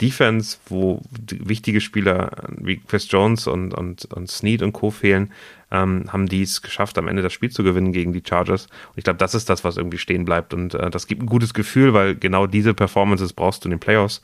Defense, 0.00 0.58
wo 0.66 1.02
wichtige 1.30 1.80
Spieler 1.80 2.30
wie 2.56 2.78
Chris 2.78 3.10
Jones 3.10 3.46
und, 3.46 3.72
und, 3.72 4.06
und 4.06 4.30
Snead 4.30 4.62
und 4.62 4.72
Co. 4.72 4.90
fehlen, 4.90 5.32
ähm, 5.70 6.04
haben 6.12 6.26
die 6.26 6.42
es 6.42 6.62
geschafft, 6.62 6.98
am 6.98 7.08
Ende 7.08 7.22
das 7.22 7.32
Spiel 7.32 7.50
zu 7.50 7.64
gewinnen 7.64 7.92
gegen 7.92 8.12
die 8.12 8.22
Chargers. 8.26 8.66
Und 8.66 8.98
ich 8.98 9.04
glaube, 9.04 9.18
das 9.18 9.34
ist 9.34 9.50
das, 9.50 9.64
was 9.64 9.76
irgendwie 9.76 9.98
stehen 9.98 10.24
bleibt. 10.24 10.54
Und 10.54 10.74
äh, 10.74 10.90
das 10.90 11.06
gibt 11.06 11.22
ein 11.22 11.26
gutes 11.26 11.54
Gefühl, 11.54 11.92
weil 11.94 12.14
genau 12.14 12.46
diese 12.46 12.74
Performances 12.74 13.32
brauchst 13.32 13.64
du 13.64 13.68
in 13.68 13.70
den 13.70 13.80
Playoffs. 13.80 14.22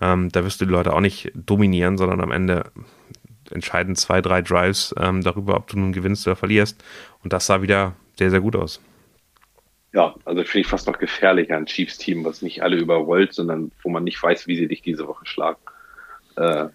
Ähm, 0.00 0.30
da 0.30 0.44
wirst 0.44 0.60
du 0.60 0.64
die 0.64 0.72
Leute 0.72 0.92
auch 0.92 1.00
nicht 1.00 1.32
dominieren, 1.34 1.98
sondern 1.98 2.20
am 2.20 2.30
Ende 2.30 2.70
entscheiden 3.50 3.96
zwei, 3.96 4.20
drei 4.20 4.42
Drives 4.42 4.94
ähm, 4.98 5.22
darüber, 5.22 5.56
ob 5.56 5.66
du 5.68 5.78
nun 5.78 5.92
gewinnst 5.92 6.26
oder 6.26 6.36
verlierst. 6.36 6.82
Und 7.22 7.32
das 7.32 7.46
sah 7.46 7.62
wieder 7.62 7.94
sehr, 8.18 8.30
sehr 8.30 8.40
gut 8.40 8.56
aus. 8.56 8.80
Ja, 9.92 10.14
also 10.24 10.42
finde 10.44 10.60
ich 10.60 10.66
fast 10.66 10.86
noch 10.86 10.98
gefährlicher 10.98 11.56
ein 11.56 11.66
Chiefs-Team, 11.66 12.24
was 12.24 12.42
nicht 12.42 12.62
alle 12.62 12.76
überrollt, 12.76 13.32
sondern 13.32 13.72
wo 13.82 13.88
man 13.88 14.04
nicht 14.04 14.22
weiß, 14.22 14.46
wie 14.46 14.56
sie 14.56 14.68
dich 14.68 14.82
diese 14.82 15.06
Woche 15.06 15.24
schlagen. 15.24 15.58
Äh, 16.36 16.68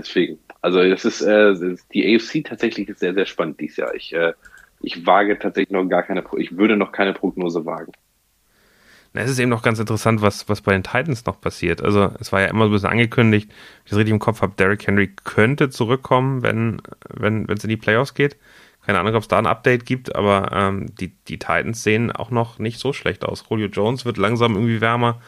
deswegen. 0.00 0.38
Also 0.60 0.82
das 0.82 1.04
ist, 1.04 1.22
äh, 1.22 1.54
die 1.94 2.14
AFC 2.14 2.44
tatsächlich 2.44 2.88
ist 2.88 3.00
sehr, 3.00 3.14
sehr 3.14 3.26
spannend 3.26 3.60
dieses 3.60 3.78
Jahr. 3.78 3.94
Ich, 3.94 4.12
äh, 4.12 4.32
ich 4.80 5.06
wage 5.06 5.38
tatsächlich 5.38 5.72
noch 5.72 5.88
gar 5.88 6.02
keine, 6.02 6.24
ich 6.36 6.56
würde 6.56 6.76
noch 6.76 6.92
keine 6.92 7.12
Prognose 7.12 7.64
wagen. 7.64 7.92
Es 9.12 9.30
ist 9.30 9.40
eben 9.40 9.50
noch 9.50 9.62
ganz 9.62 9.80
interessant, 9.80 10.22
was, 10.22 10.48
was 10.48 10.60
bei 10.60 10.72
den 10.72 10.84
Titans 10.84 11.26
noch 11.26 11.40
passiert. 11.40 11.82
Also 11.82 12.12
es 12.20 12.30
war 12.30 12.42
ja 12.42 12.46
immer 12.46 12.66
so 12.66 12.70
ein 12.70 12.72
bisschen 12.72 12.90
angekündigt, 12.90 13.48
wenn 13.48 13.56
ich 13.84 13.90
das 13.90 13.98
richtig 13.98 14.12
im 14.12 14.20
Kopf 14.20 14.40
habe, 14.40 14.54
Derrick 14.56 14.86
Henry 14.86 15.08
könnte 15.24 15.68
zurückkommen, 15.68 16.42
wenn 16.42 16.80
wenn 17.08 17.46
es 17.48 17.64
in 17.64 17.70
die 17.70 17.76
Playoffs 17.76 18.14
geht. 18.14 18.36
Keine 18.86 19.00
Ahnung, 19.00 19.14
ob 19.14 19.22
es 19.22 19.28
da 19.28 19.38
ein 19.38 19.46
Update 19.46 19.84
gibt, 19.84 20.14
aber 20.14 20.50
ähm, 20.52 20.94
die, 20.94 21.08
die 21.28 21.38
Titans 21.38 21.82
sehen 21.82 22.12
auch 22.12 22.30
noch 22.30 22.58
nicht 22.58 22.78
so 22.78 22.92
schlecht 22.92 23.24
aus. 23.24 23.44
Julio 23.50 23.66
Jones 23.66 24.04
wird 24.04 24.16
langsam 24.16 24.54
irgendwie 24.54 24.80
wärmer. 24.80 25.20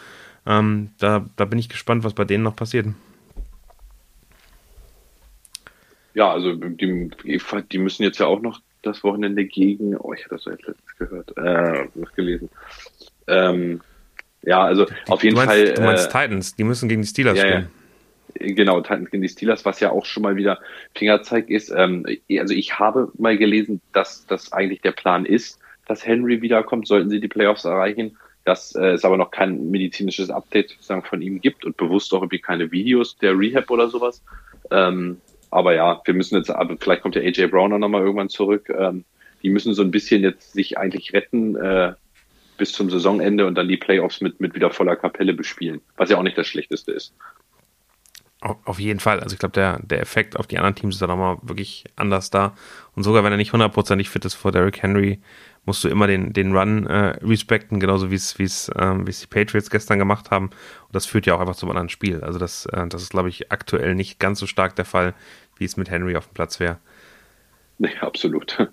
Ähm, 0.46 0.90
da, 0.98 1.26
da 1.37 1.44
bin 1.44 1.58
ich 1.58 1.68
gespannt, 1.68 2.04
was 2.04 2.14
bei 2.14 2.24
denen 2.24 2.44
noch 2.44 2.56
passiert. 2.56 2.87
Ja, 6.14 6.31
also 6.33 6.55
die, 6.55 7.11
die 7.72 7.79
müssen 7.79 8.03
jetzt 8.03 8.18
ja 8.18 8.27
auch 8.27 8.40
noch 8.40 8.61
das 8.83 9.03
Wochenende 9.05 9.44
gegen, 9.44 9.96
oh, 9.96 10.12
ich 10.12 10.25
hatte 10.25 10.35
das 10.35 10.44
jetzt 10.44 10.66
letztens 10.66 10.98
gehört, 10.98 11.37
äh, 11.37 11.88
noch 11.94 12.12
gelesen. 12.12 12.51
Ähm, 13.29 13.81
ja, 14.42 14.62
also 14.62 14.87
auf 15.09 15.22
jeden 15.22 15.37
du 15.37 15.44
meinst, 15.44 15.55
Fall. 15.55 15.75
Du 15.75 15.83
meinst 15.83 16.07
äh, 16.07 16.09
Titans, 16.09 16.57
die 16.57 16.64
müssen 16.64 16.88
gegen 16.88 17.03
die 17.03 17.09
Steelers 17.09 17.38
ja, 17.38 17.44
spielen. 17.44 17.70
Ja. 18.38 18.55
Genau, 18.55 18.81
Titans 18.81 19.11
gegen 19.11 19.22
die 19.22 19.29
Steelers, 19.29 19.64
was 19.64 19.81
ja 19.81 19.90
auch 19.90 20.05
schon 20.05 20.22
mal 20.22 20.37
wieder 20.37 20.59
Fingerzeig 20.96 21.48
ist. 21.48 21.72
Ähm, 21.75 22.05
also 22.38 22.55
ich 22.55 22.79
habe 22.79 23.11
mal 23.16 23.37
gelesen, 23.38 23.81
dass 23.92 24.27
das 24.27 24.53
eigentlich 24.53 24.81
der 24.81 24.92
Plan 24.92 25.25
ist, 25.25 25.61
dass 25.87 26.07
Henry 26.07 26.42
wiederkommt, 26.42 26.88
sollten 26.88 27.11
sie 27.11 27.20
die 27.20 27.29
Playoffs 27.29 27.64
erreichen. 27.64 28.16
Dass 28.44 28.75
äh, 28.75 28.94
es 28.94 29.05
aber 29.05 29.16
noch 29.16 29.31
kein 29.31 29.70
medizinisches 29.70 30.29
Update 30.29 30.77
sagen, 30.81 31.05
von 31.05 31.22
ihm 31.22 31.40
gibt 31.40 31.64
und 31.64 31.77
bewusst 31.77 32.12
auch 32.12 32.22
irgendwie 32.22 32.40
keine 32.40 32.72
Videos 32.72 33.16
der 33.18 33.38
Rehab 33.38 33.70
oder 33.70 33.88
sowas. 33.88 34.20
Ähm, 34.72 35.20
aber 35.52 35.74
ja, 35.74 36.00
wir 36.04 36.14
müssen 36.14 36.36
jetzt, 36.36 36.50
aber 36.50 36.76
vielleicht 36.78 37.02
kommt 37.02 37.14
der 37.14 37.22
AJ 37.22 37.48
Brown 37.48 37.72
auch 37.72 37.78
nochmal 37.78 38.02
irgendwann 38.02 38.30
zurück. 38.30 38.72
Ähm, 38.76 39.04
die 39.42 39.50
müssen 39.50 39.74
so 39.74 39.82
ein 39.82 39.90
bisschen 39.90 40.22
jetzt 40.22 40.52
sich 40.52 40.78
eigentlich 40.78 41.12
retten 41.12 41.56
äh, 41.56 41.92
bis 42.56 42.72
zum 42.72 42.90
Saisonende 42.90 43.46
und 43.46 43.54
dann 43.54 43.68
die 43.68 43.76
Playoffs 43.76 44.20
mit, 44.20 44.40
mit 44.40 44.54
wieder 44.54 44.70
voller 44.70 44.96
Kapelle 44.96 45.34
bespielen, 45.34 45.80
was 45.96 46.10
ja 46.10 46.16
auch 46.16 46.22
nicht 46.22 46.38
das 46.38 46.46
Schlechteste 46.46 46.92
ist. 46.92 47.14
Auf 48.40 48.80
jeden 48.80 48.98
Fall. 48.98 49.20
Also 49.20 49.34
ich 49.34 49.38
glaube, 49.38 49.52
der, 49.52 49.78
der 49.82 50.00
Effekt 50.00 50.36
auf 50.36 50.48
die 50.48 50.58
anderen 50.58 50.74
Teams 50.74 50.96
ist 50.96 51.02
dann 51.02 51.10
nochmal 51.10 51.36
wirklich 51.42 51.84
anders 51.94 52.30
da. 52.30 52.54
Und 52.96 53.04
sogar 53.04 53.22
wenn 53.22 53.30
er 53.30 53.36
nicht 53.36 53.52
hundertprozentig 53.52 54.08
fit 54.08 54.24
ist 54.24 54.34
vor 54.34 54.50
Derrick 54.50 54.82
Henry, 54.82 55.20
musst 55.64 55.85
du 55.85 55.88
immer 55.88 56.07
den, 56.07 56.33
den 56.33 56.57
Run 56.57 56.87
äh, 56.87 57.18
respekten, 57.22 57.79
genauso 57.79 58.11
wie 58.11 58.16
es 58.16 58.70
ähm, 58.77 59.05
die 59.05 59.27
Patriots 59.27 59.70
gestern 59.70 59.98
gemacht 59.98 60.31
haben. 60.31 60.46
Und 60.46 60.94
das 60.94 61.07
führt 61.07 61.27
ja 61.27 61.35
auch 61.35 61.40
einfach 61.40 61.57
zum 61.57 61.70
anderen 61.70 61.88
Spiel. 61.88 62.22
Also 62.22 62.38
das, 62.38 62.66
äh, 62.66 62.87
das 62.88 63.03
ist, 63.03 63.11
glaube 63.11 63.29
ich, 63.29 63.53
aktuell 63.53 63.94
nicht 63.94 64.18
ganz 64.18 64.40
so 64.40 64.46
stark 64.46 64.75
der 64.77 64.85
Fall, 64.85 65.14
wie 65.57 65.64
es 65.64 65.77
mit 65.77 65.90
Henry 65.90 66.16
auf 66.16 66.27
dem 66.27 66.35
Platz 66.35 66.59
wäre. 66.59 66.79
Nee, 67.79 67.96
absolut. 68.01 68.68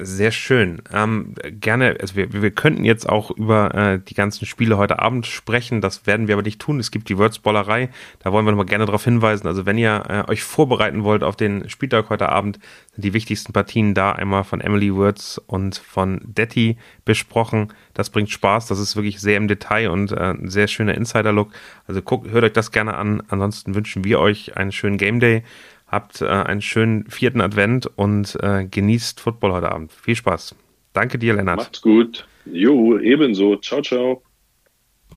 Sehr 0.00 0.32
schön. 0.32 0.82
Ähm, 0.92 1.34
gerne, 1.60 1.96
also 2.00 2.16
wir, 2.16 2.32
wir 2.32 2.50
könnten 2.50 2.84
jetzt 2.84 3.08
auch 3.08 3.30
über 3.30 3.72
äh, 3.76 4.00
die 4.00 4.14
ganzen 4.14 4.44
Spiele 4.44 4.76
heute 4.76 4.98
Abend 4.98 5.24
sprechen. 5.24 5.80
Das 5.80 6.04
werden 6.04 6.26
wir 6.26 6.34
aber 6.34 6.42
nicht 6.42 6.60
tun. 6.60 6.80
Es 6.80 6.90
gibt 6.90 7.08
die 7.08 7.16
Wordsballerei. 7.16 7.90
Da 8.18 8.32
wollen 8.32 8.44
wir 8.44 8.50
nochmal 8.50 8.66
gerne 8.66 8.86
darauf 8.86 9.04
hinweisen. 9.04 9.46
Also 9.46 9.66
wenn 9.66 9.78
ihr 9.78 10.02
äh, 10.08 10.28
euch 10.28 10.42
vorbereiten 10.42 11.04
wollt 11.04 11.22
auf 11.22 11.36
den 11.36 11.68
Spieltag 11.68 12.10
heute 12.10 12.28
Abend, 12.28 12.58
sind 12.92 13.04
die 13.04 13.12
wichtigsten 13.12 13.52
Partien 13.52 13.94
da 13.94 14.10
einmal 14.10 14.42
von 14.42 14.60
Emily 14.60 14.92
Words 14.92 15.38
und 15.46 15.76
von 15.76 16.20
Detti 16.24 16.76
besprochen. 17.04 17.72
Das 17.94 18.10
bringt 18.10 18.30
Spaß. 18.30 18.66
Das 18.66 18.80
ist 18.80 18.96
wirklich 18.96 19.20
sehr 19.20 19.36
im 19.36 19.46
Detail 19.46 19.90
und 19.90 20.10
äh, 20.10 20.32
ein 20.32 20.50
sehr 20.50 20.66
schöner 20.66 20.96
Insider-Look. 20.96 21.52
Also 21.86 22.02
guckt, 22.02 22.28
hört 22.32 22.42
euch 22.42 22.52
das 22.52 22.72
gerne 22.72 22.94
an. 22.94 23.22
Ansonsten 23.28 23.76
wünschen 23.76 24.02
wir 24.02 24.18
euch 24.18 24.56
einen 24.56 24.72
schönen 24.72 24.98
Game 24.98 25.20
Day. 25.20 25.44
Habt 25.94 26.22
äh, 26.22 26.26
einen 26.26 26.60
schönen 26.60 27.08
vierten 27.08 27.40
Advent 27.40 27.86
und 27.86 28.36
äh, 28.42 28.64
genießt 28.64 29.20
Football 29.20 29.52
heute 29.52 29.70
Abend. 29.70 29.92
Viel 29.92 30.16
Spaß. 30.16 30.56
Danke 30.92 31.20
dir, 31.20 31.34
Lennart. 31.34 31.58
Macht's 31.58 31.82
gut. 31.82 32.26
Jo, 32.46 32.98
ebenso. 32.98 33.54
Ciao, 33.58 33.80
ciao. 33.80 34.20